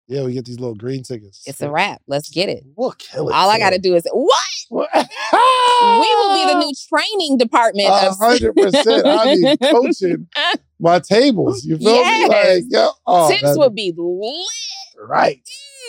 [0.07, 1.43] Yeah, we get these little green tickets.
[1.45, 2.01] It's a wrap.
[2.07, 2.63] Let's get it.
[2.75, 3.33] We'll kill it.
[3.33, 4.39] All I got to do is what?
[4.69, 4.89] What?
[4.93, 9.05] We will be the new training department A hundred percent.
[9.05, 10.27] I'll be coaching
[10.79, 11.63] my tables.
[11.63, 12.21] You feel Yes.
[12.21, 12.27] me?
[12.27, 12.89] Like, yeah.
[13.05, 15.07] Oh, Tips would be lit.
[15.07, 15.41] right.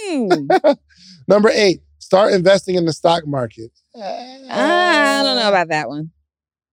[0.09, 0.79] Mm.
[1.29, 3.71] Number eight, start investing in the stock market.
[3.95, 6.11] I don't know about that one.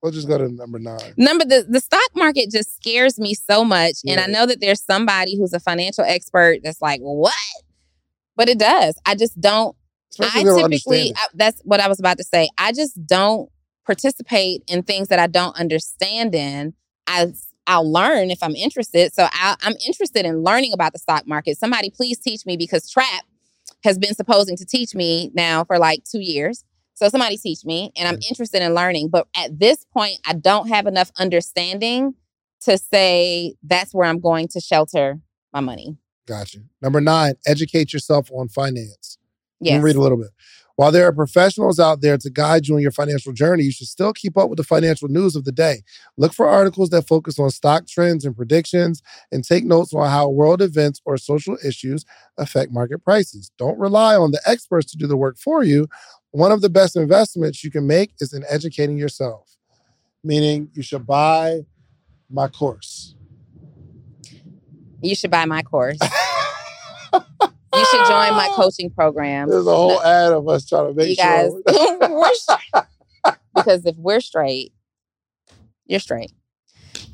[0.01, 1.13] We'll just go to number nine.
[1.17, 4.83] Number the the stock market just scares me so much, and I know that there's
[4.83, 7.33] somebody who's a financial expert that's like, "What?"
[8.35, 8.95] But it does.
[9.05, 9.75] I just don't.
[10.11, 11.13] Especially I don't typically.
[11.15, 12.47] I, that's what I was about to say.
[12.59, 13.49] I just don't
[13.85, 16.73] participate in things that I don't understand in.
[17.07, 17.33] I
[17.67, 19.13] I'll learn if I'm interested.
[19.13, 21.57] So I, I'm interested in learning about the stock market.
[21.57, 23.25] Somebody please teach me because Trap
[23.83, 26.63] has been supposing to teach me now for like two years.
[26.95, 28.29] So somebody teach me, and I'm mm-hmm.
[28.29, 29.09] interested in learning.
[29.09, 32.15] But at this point, I don't have enough understanding
[32.61, 35.19] to say that's where I'm going to shelter
[35.53, 35.97] my money.
[36.25, 36.59] Gotcha.
[36.81, 39.19] Number nine, educate yourself on finance.
[39.59, 39.81] Yes.
[39.81, 40.29] read a little bit.
[40.77, 43.87] While there are professionals out there to guide you on your financial journey, you should
[43.87, 45.81] still keep up with the financial news of the day.
[46.17, 49.01] Look for articles that focus on stock trends and predictions
[49.31, 52.05] and take notes on how world events or social issues
[52.37, 53.51] affect market prices.
[53.57, 55.87] Don't rely on the experts to do the work for you.
[56.29, 59.57] One of the best investments you can make is in educating yourself,
[60.23, 61.61] meaning you should buy
[62.29, 63.15] my course.
[65.01, 65.97] You should buy my course.
[67.77, 69.49] You should join my coaching program.
[69.49, 71.97] There's a whole ad of us trying to make You guys, sure.
[72.09, 73.35] we're straight.
[73.55, 74.73] because if we're straight,
[75.85, 76.31] you're straight.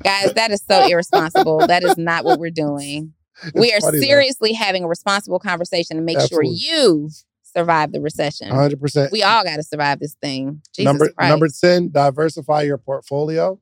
[0.02, 1.66] Guys, that is so irresponsible.
[1.66, 3.12] That is not what we're doing.
[3.54, 4.04] we are It's funny, though.
[4.06, 6.56] seriously having a responsible conversation to make Absolutely.
[6.56, 7.10] sure you
[7.42, 8.50] survive the recession.
[8.50, 9.12] 100%.
[9.12, 10.60] We all got to survive this thing.
[10.74, 11.28] Jesus number Christ.
[11.30, 13.60] number 10 diversify your portfolio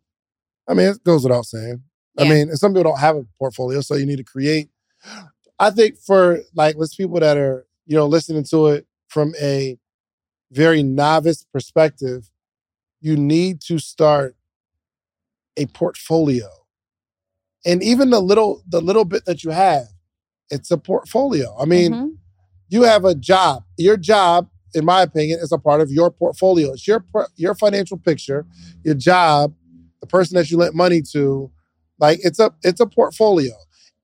[0.69, 1.83] i mean it goes without saying
[2.19, 4.69] i mean some people don't have a portfolio so you need to create
[5.63, 9.79] i think for like let's people that are you know listening to it from a
[10.53, 12.31] very novice perspective
[13.01, 14.37] you need to start
[15.59, 16.49] a portfolio
[17.67, 19.87] and even the little the little bit that you have
[20.51, 22.19] it's a portfolio i mean Mhm.
[22.71, 23.65] you have a job.
[23.79, 26.73] Your job, in my opinion, is a part of your portfolio.
[26.73, 27.05] It's your
[27.37, 28.47] your financial picture,
[28.85, 29.55] your job,
[30.01, 31.51] the person that you lent money to.
[31.99, 33.53] Like it's a it's a portfolio.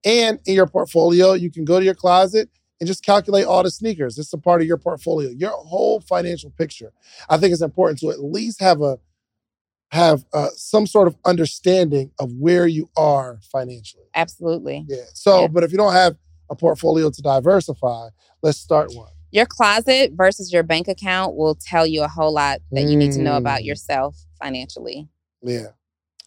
[0.05, 2.49] And in your portfolio, you can go to your closet
[2.81, 4.19] and just calculate all the sneakers.
[4.19, 6.93] It's a part of your portfolio, your whole financial picture.
[7.29, 8.99] I think it's important to at least have a
[9.91, 14.05] have uh, some sort of understanding of where you are financially.
[14.15, 14.85] Absolutely.
[14.87, 15.05] Yeah.
[15.15, 15.47] So, Yeah.
[15.49, 16.15] but if you don't have
[16.51, 18.11] a portfolio to diversify,
[18.43, 19.09] let's start one.
[19.31, 23.13] Your closet versus your bank account will tell you a whole lot that you need
[23.13, 23.65] to know about Mm.
[23.65, 25.09] yourself financially.
[25.43, 25.69] Yeah.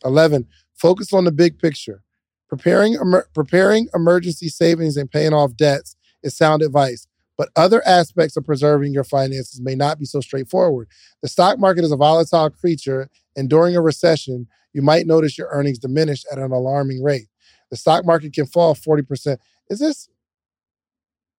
[0.03, 0.47] 11.
[0.73, 2.03] Focus on the big picture.
[2.51, 8.35] Preparing emer- preparing emergency savings and paying off debts is sound advice, but other aspects
[8.35, 10.89] of preserving your finances may not be so straightforward.
[11.21, 15.47] The stock market is a volatile creature, and during a recession, you might notice your
[15.53, 17.29] earnings diminish at an alarming rate.
[17.69, 19.37] The stock market can fall 40%.
[19.69, 20.09] Is this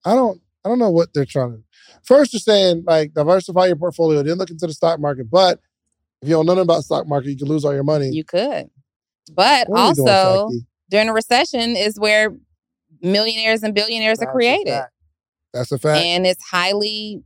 [0.07, 1.63] I don't I don't know what they're trying to.
[2.05, 5.31] First, you're saying like diversify your portfolio, then look into the stock market.
[5.31, 5.61] But
[6.23, 8.09] if you don't know nothing about stock market, you can lose all your money.
[8.09, 8.71] You could.
[9.35, 10.49] But also?
[10.93, 12.37] During a recession is where
[13.01, 14.69] millionaires and billionaires That's are created.
[14.75, 14.93] fact.
[15.55, 16.05] That's a fact.
[16.05, 17.23] And it's highly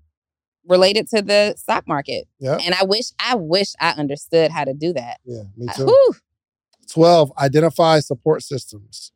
[0.69, 2.27] related to the stock market.
[2.39, 5.19] yeah, And I wish I wish I understood how to do that.
[5.25, 5.85] yeah, me too.
[5.87, 6.15] whew.
[6.93, 7.33] 12.
[7.39, 9.11] Identify support systems,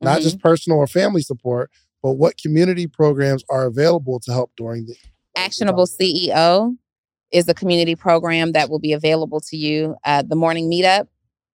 [0.00, 0.22] not Mhm.
[0.22, 1.70] just personal or family support,
[2.02, 4.96] but what community programs are available to help during the
[5.36, 6.74] Actionable CEO
[7.30, 9.94] is a community program that will be available to you.
[10.04, 11.06] Uh, the morning meetup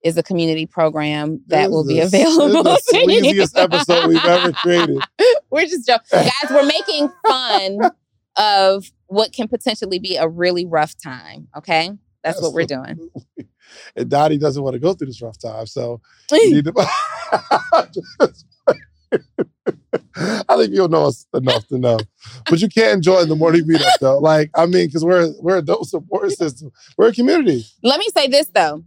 [0.02, 2.62] is a community program that This will be available.
[2.62, 4.98] This is the sleaziest episode we've ever created.
[5.50, 6.06] we're just joking.
[6.12, 7.90] Guys, we're making fun
[8.36, 11.48] of what can potentially be a really rough time.
[11.56, 11.90] Okay.
[12.22, 13.08] That's what we're doing.
[13.94, 16.00] And Dottie doesn't want to go through this rough time, so
[16.32, 16.72] you need to.
[20.48, 21.98] I think you'll know us enough to know,
[22.48, 24.18] but you can't join the morning meetup though.
[24.18, 26.72] Like, I mean, because we're we're a dope support system.
[26.96, 27.64] We're a community.
[27.82, 28.84] Let me say this though.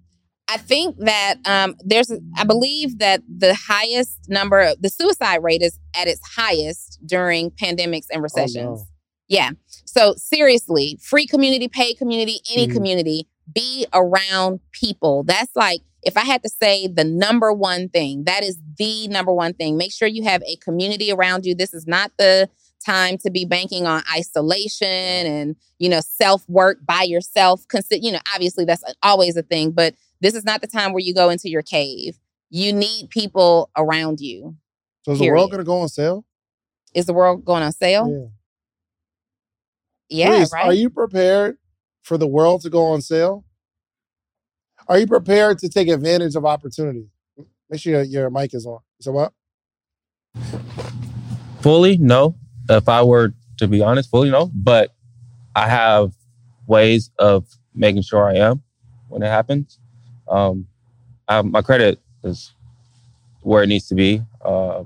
[0.51, 5.77] I think that um, there's, I believe that the highest number, the suicide rate is
[5.95, 8.55] at its highest during pandemics and recessions.
[8.55, 8.85] no.
[9.27, 9.51] Yeah.
[9.85, 12.73] So seriously, free community, paid community, any Mhm.
[12.73, 15.23] community, be around people.
[15.23, 19.31] That's like, if I had to say the number one thing, that is the number
[19.31, 19.77] one thing.
[19.77, 21.53] Make sure you have a community around you.
[21.53, 22.49] This is not the
[22.83, 27.67] time to be banking on isolation and, you know, self work by yourself.
[27.67, 31.01] Consider, you know, obviously that's always a thing, but this is not the time where
[31.01, 32.17] you go into your cave.
[32.49, 34.55] You need people around you.
[35.03, 36.25] So is the world going to go on sale?
[36.93, 38.31] Is the world going on sale?
[40.09, 40.65] Yeah, Reese, right.
[40.65, 41.57] Are you prepared
[42.01, 43.45] for the world to go on sale?
[44.87, 47.09] Are you prepared to take advantage of opportunity?
[47.69, 48.79] Make sure your, your mic is on.
[48.99, 49.33] So what?
[51.61, 52.35] Fully, no.
[52.67, 54.49] If I were to be honest, fully no.
[54.53, 54.95] But
[55.55, 56.13] I have
[56.65, 58.63] ways of making sure I am
[59.07, 59.78] when it happens.
[60.29, 60.67] Um,
[61.27, 62.53] I my credit is
[63.41, 64.21] where it needs to be.
[64.43, 64.83] Uh,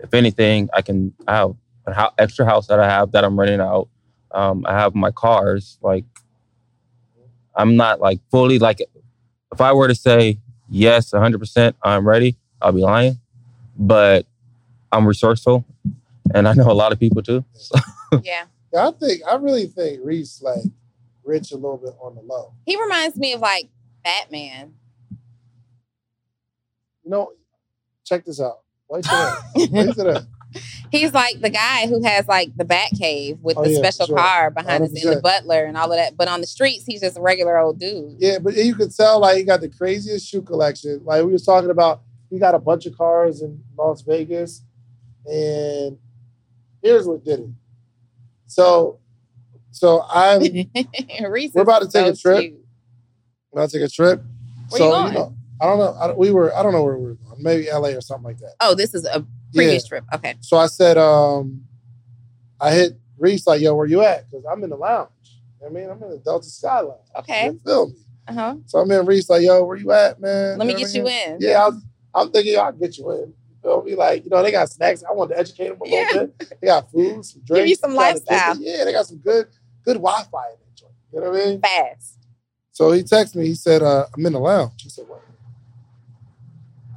[0.00, 1.54] if anything, I can I have
[1.86, 3.88] an hou- extra house that I have that I'm renting out.
[4.30, 5.78] Um, I have my cars.
[5.82, 6.04] Like,
[7.54, 8.80] I'm not like fully like.
[9.52, 13.18] If I were to say yes, 100, percent I'm ready, I'll be lying.
[13.78, 14.26] But
[14.92, 15.64] I'm resourceful,
[16.34, 17.44] and I know a lot of people too.
[17.54, 17.78] So,
[18.22, 18.44] Yeah.
[18.72, 20.64] Yeah, I think I really think Reese like
[21.24, 22.52] rich a little bit on the low.
[22.66, 23.68] He reminds me of like
[24.06, 24.74] Batman.
[27.04, 27.32] You know,
[28.04, 28.60] check this out.
[28.88, 30.26] Wait till that.
[30.92, 34.06] He's like the guy who has like the Bat Cave with Oh, the yeah, special
[34.06, 34.16] sure.
[34.16, 35.22] car behind us and the 100%.
[35.22, 36.16] butler and all of that.
[36.16, 38.14] But on the streets, he's just a regular old dude.
[38.18, 41.00] Yeah, but you could tell like he got the craziest shoe collection.
[41.04, 44.62] Like we was talking about, he got a bunch of cars in Las Vegas,
[45.26, 45.98] and
[46.80, 47.48] here's what did it.
[48.46, 49.00] So,
[49.72, 50.40] so I'm
[51.20, 52.40] We're about to take so a trip.
[52.40, 52.65] cute.
[53.56, 54.22] About to take a trip.
[54.68, 55.14] Where so you going?
[55.14, 55.92] know, I don't know.
[56.00, 56.54] I, we were.
[56.56, 57.42] I don't know where we were going.
[57.42, 57.96] Maybe L.A.
[57.96, 58.54] or something like that.
[58.60, 60.04] Oh, this is a previous trip.
[60.14, 60.34] Okay.
[60.40, 61.62] So I said, um,
[62.60, 65.10] I hit Reese like, "Yo, where you at?" Because I'm in the lounge.
[65.64, 67.00] I mean, I'm in the Delta Sky Lounge.
[67.18, 67.46] Okay.
[67.46, 67.94] You feel me?
[68.28, 68.56] Uh huh.
[68.66, 71.06] So I'm in Reese like, "Yo, where you at, man?" Let me know get you
[71.06, 71.36] I in.
[71.40, 71.82] Yeah, I was,
[72.14, 73.18] I'm thinking I'll get you in.
[73.18, 73.94] You feel me?
[73.94, 75.02] Like, you know, they got snacks.
[75.08, 76.06] I wanted to educate them a Yeah.
[76.12, 76.58] little bit.
[76.60, 77.80] They got food, some Give you drinks.
[77.80, 78.32] some trying to kick it.
[78.34, 78.56] lifestyle.
[78.60, 79.46] Yeah, they got some good,
[79.84, 80.92] good Wi-Fi in that joint.
[81.12, 81.60] You know what I mean?
[81.60, 82.15] Fast.
[82.76, 83.46] So he texted me.
[83.46, 85.22] He said, uh, "I'm in the lounge." I said, "What?"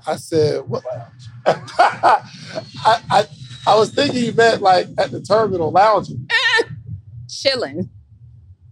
[0.06, 3.28] I said, "What lounge?" I, I
[3.66, 6.28] I was thinking you meant like at the terminal lounging.
[7.30, 7.90] Chilling.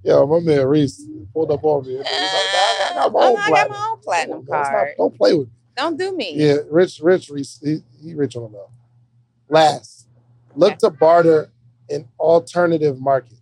[0.04, 1.02] Yo, my man Reese
[1.34, 1.96] pulled up on me.
[1.96, 3.72] Like, "Nah, I got my own I got platinum.
[3.72, 4.98] my own platinum Don't- don't.
[4.98, 5.54] Don't play with me.
[5.78, 6.34] Don't do me.
[6.36, 7.58] Yeah, rich, rich Reese.
[7.64, 8.70] He, he rich on the low.
[9.48, 10.08] Last,
[10.56, 11.52] look to barter
[11.88, 13.37] in alternative markets.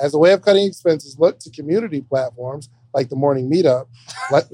[0.00, 3.86] As a way of cutting expenses, look to community platforms like the morning meetup,
[4.30, 4.46] like,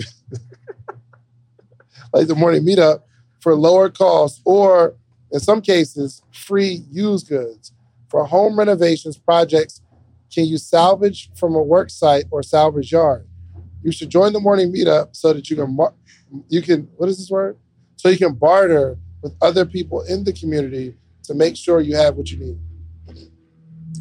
[2.12, 3.02] like the morning meetup
[3.40, 4.96] for lower costs, or
[5.30, 7.72] in some cases, free used goods.
[8.08, 9.82] For home renovations projects,
[10.32, 13.26] can you salvage from a work site or salvage yard?
[13.82, 15.76] You should join the morning meetup so that you can
[16.48, 17.56] you can what is this word?
[17.96, 22.16] So you can barter with other people in the community to make sure you have
[22.16, 22.58] what you need.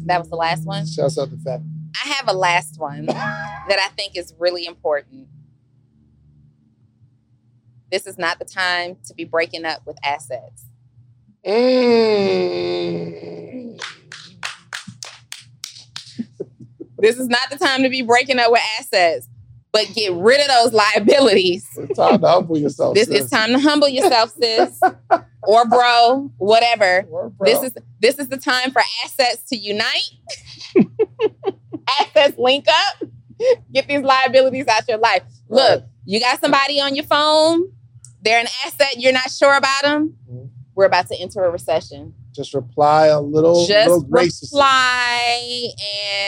[0.06, 0.86] That was the last one.
[0.86, 1.60] Shouts out to Fat.
[2.04, 5.26] I have a last one that I think is really important.
[7.90, 10.66] This is not the time to be breaking up with assets.
[11.44, 12.46] Mm.
[16.98, 19.28] This is not the time to be breaking up with assets,
[19.72, 21.68] but get rid of those liabilities.
[21.76, 22.94] It's time to humble yourself.
[22.94, 23.24] This sis.
[23.24, 24.80] is time to humble yourself, sis,
[25.46, 27.06] or bro, whatever.
[27.10, 27.46] Or bro.
[27.46, 30.10] This is this is the time for assets to unite.
[32.00, 33.08] assets link up.
[33.72, 35.22] Get these liabilities out your life.
[35.48, 37.70] Look, you got somebody on your phone.
[38.22, 38.94] They're an asset.
[38.96, 40.16] You're not sure about them.
[40.30, 40.48] Mhm.
[40.74, 42.14] We're about to enter a recession.
[42.32, 44.58] just reply a little, little just graciously.
[44.58, 45.70] reply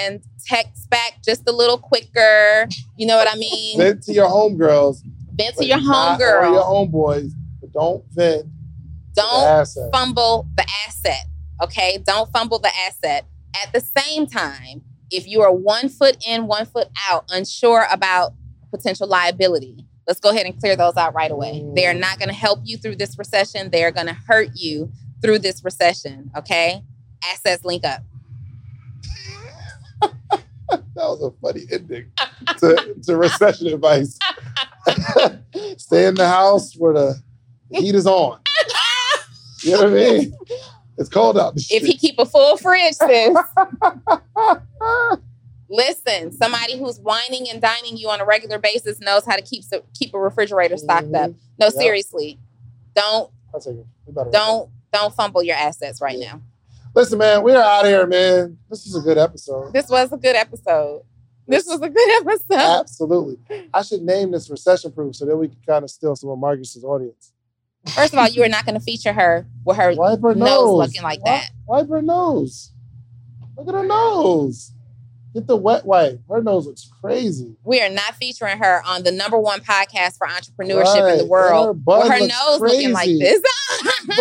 [0.06, 2.66] and text back just a little quicker.
[2.96, 3.76] You know what I mean?
[3.76, 5.02] Vent to your homegirls.
[5.34, 8.46] Vent to your Or your homeboys, but don't vent
[9.18, 9.90] the Don't asset.
[9.92, 11.26] fumble the asset.
[11.62, 11.98] Okay.
[12.04, 13.24] Don't fumble the asset.
[13.62, 18.34] At the same time, if you are one foot in, one foot out, unsure about
[18.70, 21.64] potential liability, let's go ahead and clear those out right away.
[21.74, 22.00] They are mm.
[22.00, 23.70] not going to help you through this recession.
[23.70, 24.92] They are going to hurt you
[25.22, 26.30] through this recession.
[26.36, 26.82] Okay.
[27.24, 28.02] Assets link up.
[30.94, 32.10] That was a funny ending
[32.58, 34.18] to, to recession advice.
[35.78, 37.22] Stay in the house where the
[37.70, 38.40] heat is on.
[39.62, 40.34] You know what I mean?
[40.98, 41.54] It's cold out.
[41.56, 43.36] If he keep a full fridge, sis.
[45.70, 49.62] Listen, somebody who's wining and dining you on a regular basis knows how to keep
[49.62, 51.30] so, keep a refrigerator stocked up.
[51.30, 51.38] Mm-hmm.
[51.58, 51.72] No, Yep.
[51.74, 52.38] seriously,
[52.94, 53.86] don't I'll take it.
[54.06, 56.32] We better- don't don't fumble your assets right Yeah.
[56.32, 56.42] now.
[56.94, 58.56] Listen, man, we are out of here, man.
[58.70, 59.74] This is a good episode.
[59.74, 61.02] This was a good episode.
[61.46, 62.54] This was a good episode.
[62.80, 63.38] Absolutely.
[63.74, 66.38] I should name this recession proof so that we can kind of steal some of
[66.38, 67.32] Marcus's audience.
[67.94, 70.48] First of all, you are not going to feature her with her Wipe her nose
[70.48, 70.78] nose.
[70.88, 71.50] looking like Wi- that.
[71.66, 72.72] Wipe her nose.
[73.56, 74.72] Look at her nose.
[75.34, 76.20] Get the wet wipe.
[76.28, 77.56] Her nose looks crazy.
[77.64, 81.28] We are not featuring her on the number one podcast for entrepreneurship in the her
[81.28, 81.84] world.
[81.84, 83.42] bun With her nose looking like this.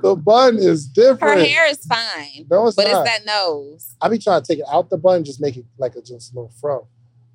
[0.00, 1.20] the bun is different.
[1.40, 3.06] her hair is fine, no, it's but not.
[3.06, 3.94] it's that nose.
[4.00, 6.32] I be trying to take it out the bun, just make it like a just
[6.32, 6.86] a little fro.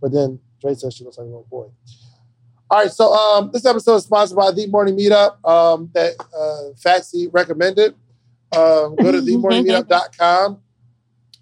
[0.01, 1.67] But then Dre says she looks like a little boy.
[2.69, 6.73] All right, so um, this episode is sponsored by The Morning Meetup um, that uh,
[6.75, 7.93] Fatsy recommended.
[8.51, 10.59] Um, go to themorningmeetup.com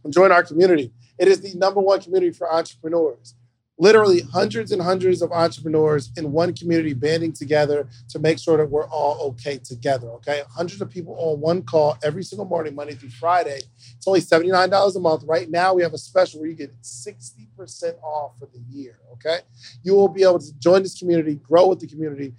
[0.03, 0.91] and join our community.
[1.17, 3.35] It is the number one community for entrepreneurs.
[3.79, 8.69] Literally hundreds and hundreds of entrepreneurs in one community banding together to make sure that
[8.69, 10.09] we're all okay together.
[10.11, 10.43] Okay.
[10.49, 13.61] Hundreds of people on one call every single morning, Monday through Friday.
[13.97, 15.23] It's only $79 a month.
[15.25, 18.99] Right now, we have a special where you get 60% off for the year.
[19.13, 19.39] Okay.
[19.81, 22.33] You will be able to join this community, grow with the community,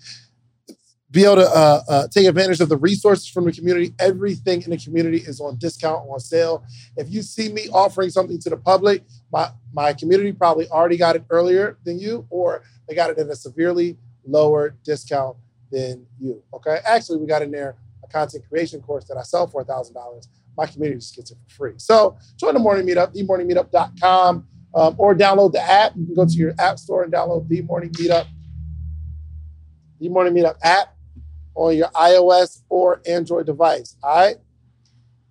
[1.14, 3.94] be able to uh, uh, take advantage of the resources from the community.
[4.00, 6.64] Everything in the community is on discount, on sale.
[6.96, 11.14] If you see me offering something to the public, my, my community probably already got
[11.14, 13.96] it earlier than you, or they got it at a severely
[14.26, 15.36] lower discount
[15.70, 16.42] than you.
[16.52, 16.78] Okay.
[16.84, 19.94] Actually, we got in there a content creation course that I sell for $1,000.
[20.56, 21.74] My community just gets it for free.
[21.76, 25.92] So join the morning meetup, themorningmeetup.com, um, or download the app.
[25.94, 28.26] You can go to your app store and download the morning meetup,
[30.00, 30.93] the morning meetup app
[31.54, 33.96] on your iOS or Android device.
[34.02, 34.36] All right.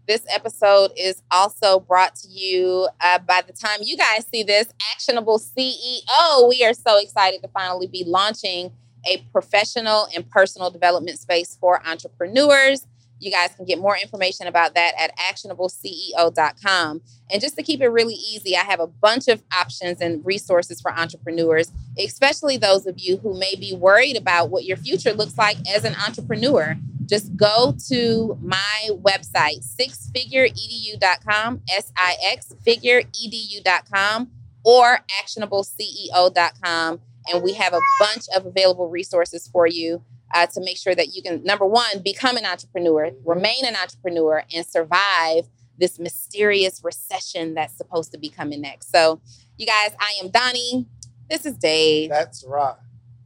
[0.05, 4.67] This episode is also brought to you uh, by the time you guys see this,
[4.93, 6.49] Actionable CEO.
[6.49, 8.73] We are so excited to finally be launching
[9.05, 12.85] a professional and personal development space for entrepreneurs.
[13.19, 17.01] You guys can get more information about that at actionableceo.com.
[17.31, 20.81] And just to keep it really easy, I have a bunch of options and resources
[20.81, 25.37] for entrepreneurs, especially those of you who may be worried about what your future looks
[25.37, 26.75] like as an entrepreneur.
[27.05, 34.31] Just go to my website, sixfigureedu.com, S I X figureedu.com,
[34.63, 36.99] or actionableceo.com.
[37.31, 40.03] And we have a bunch of available resources for you
[40.33, 44.43] uh, to make sure that you can, number one, become an entrepreneur, remain an entrepreneur,
[44.53, 45.47] and survive
[45.77, 48.91] this mysterious recession that's supposed to be coming next.
[48.91, 49.21] So,
[49.57, 50.87] you guys, I am Donnie.
[51.29, 52.09] This is Dave.
[52.09, 52.75] That's right.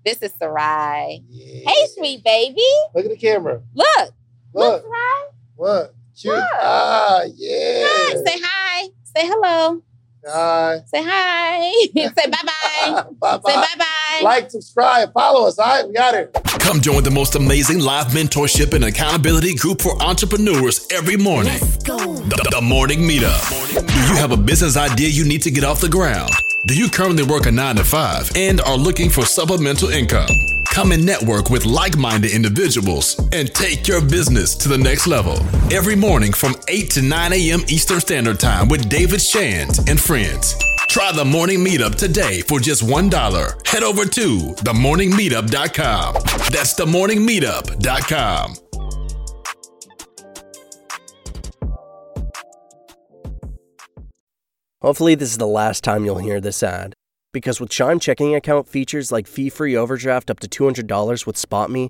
[0.05, 1.23] This is Sarai.
[1.27, 1.69] Yeah.
[1.69, 2.61] Hey, sweet baby.
[2.95, 3.61] Look at the camera.
[3.73, 3.87] Look.
[3.99, 4.11] Look,
[4.53, 4.81] Look.
[4.83, 5.23] Sarai.
[5.55, 5.95] What?
[6.19, 6.33] Cute.
[6.35, 6.43] Look.
[6.53, 7.83] Ah, yeah.
[7.85, 8.13] Hi.
[8.25, 8.87] Say hi.
[9.03, 9.81] Say hello.
[10.25, 10.81] Hi.
[10.87, 11.71] Say hi.
[11.95, 12.43] Say bye
[13.21, 13.39] bye.
[13.45, 13.83] Say bye bye.
[14.27, 15.57] Like, subscribe, follow us.
[15.57, 16.33] All right, we got it.
[16.59, 21.57] Come join the most amazing live mentorship and accountability group for entrepreneurs every morning.
[21.85, 23.87] The, the Morning Meetup.
[23.87, 26.29] Do you have a business idea you need to get off the ground?
[26.65, 30.27] Do you currently work a 9 to 5 and are looking for supplemental income?
[30.65, 35.37] Come and network with like minded individuals and take your business to the next level.
[35.71, 37.61] Every morning from 8 to 9 a.m.
[37.69, 40.53] Eastern Standard Time with David Shands and friends.
[40.87, 43.67] Try the morning meetup today for just $1.
[43.67, 46.13] Head over to themorningmeetup.com.
[46.13, 48.55] That's themorningmeetup.com.
[54.81, 56.93] Hopefully, this is the last time you'll hear this ad.
[57.33, 61.89] Because with Chime checking account features like fee free overdraft up to $200 with SpotMe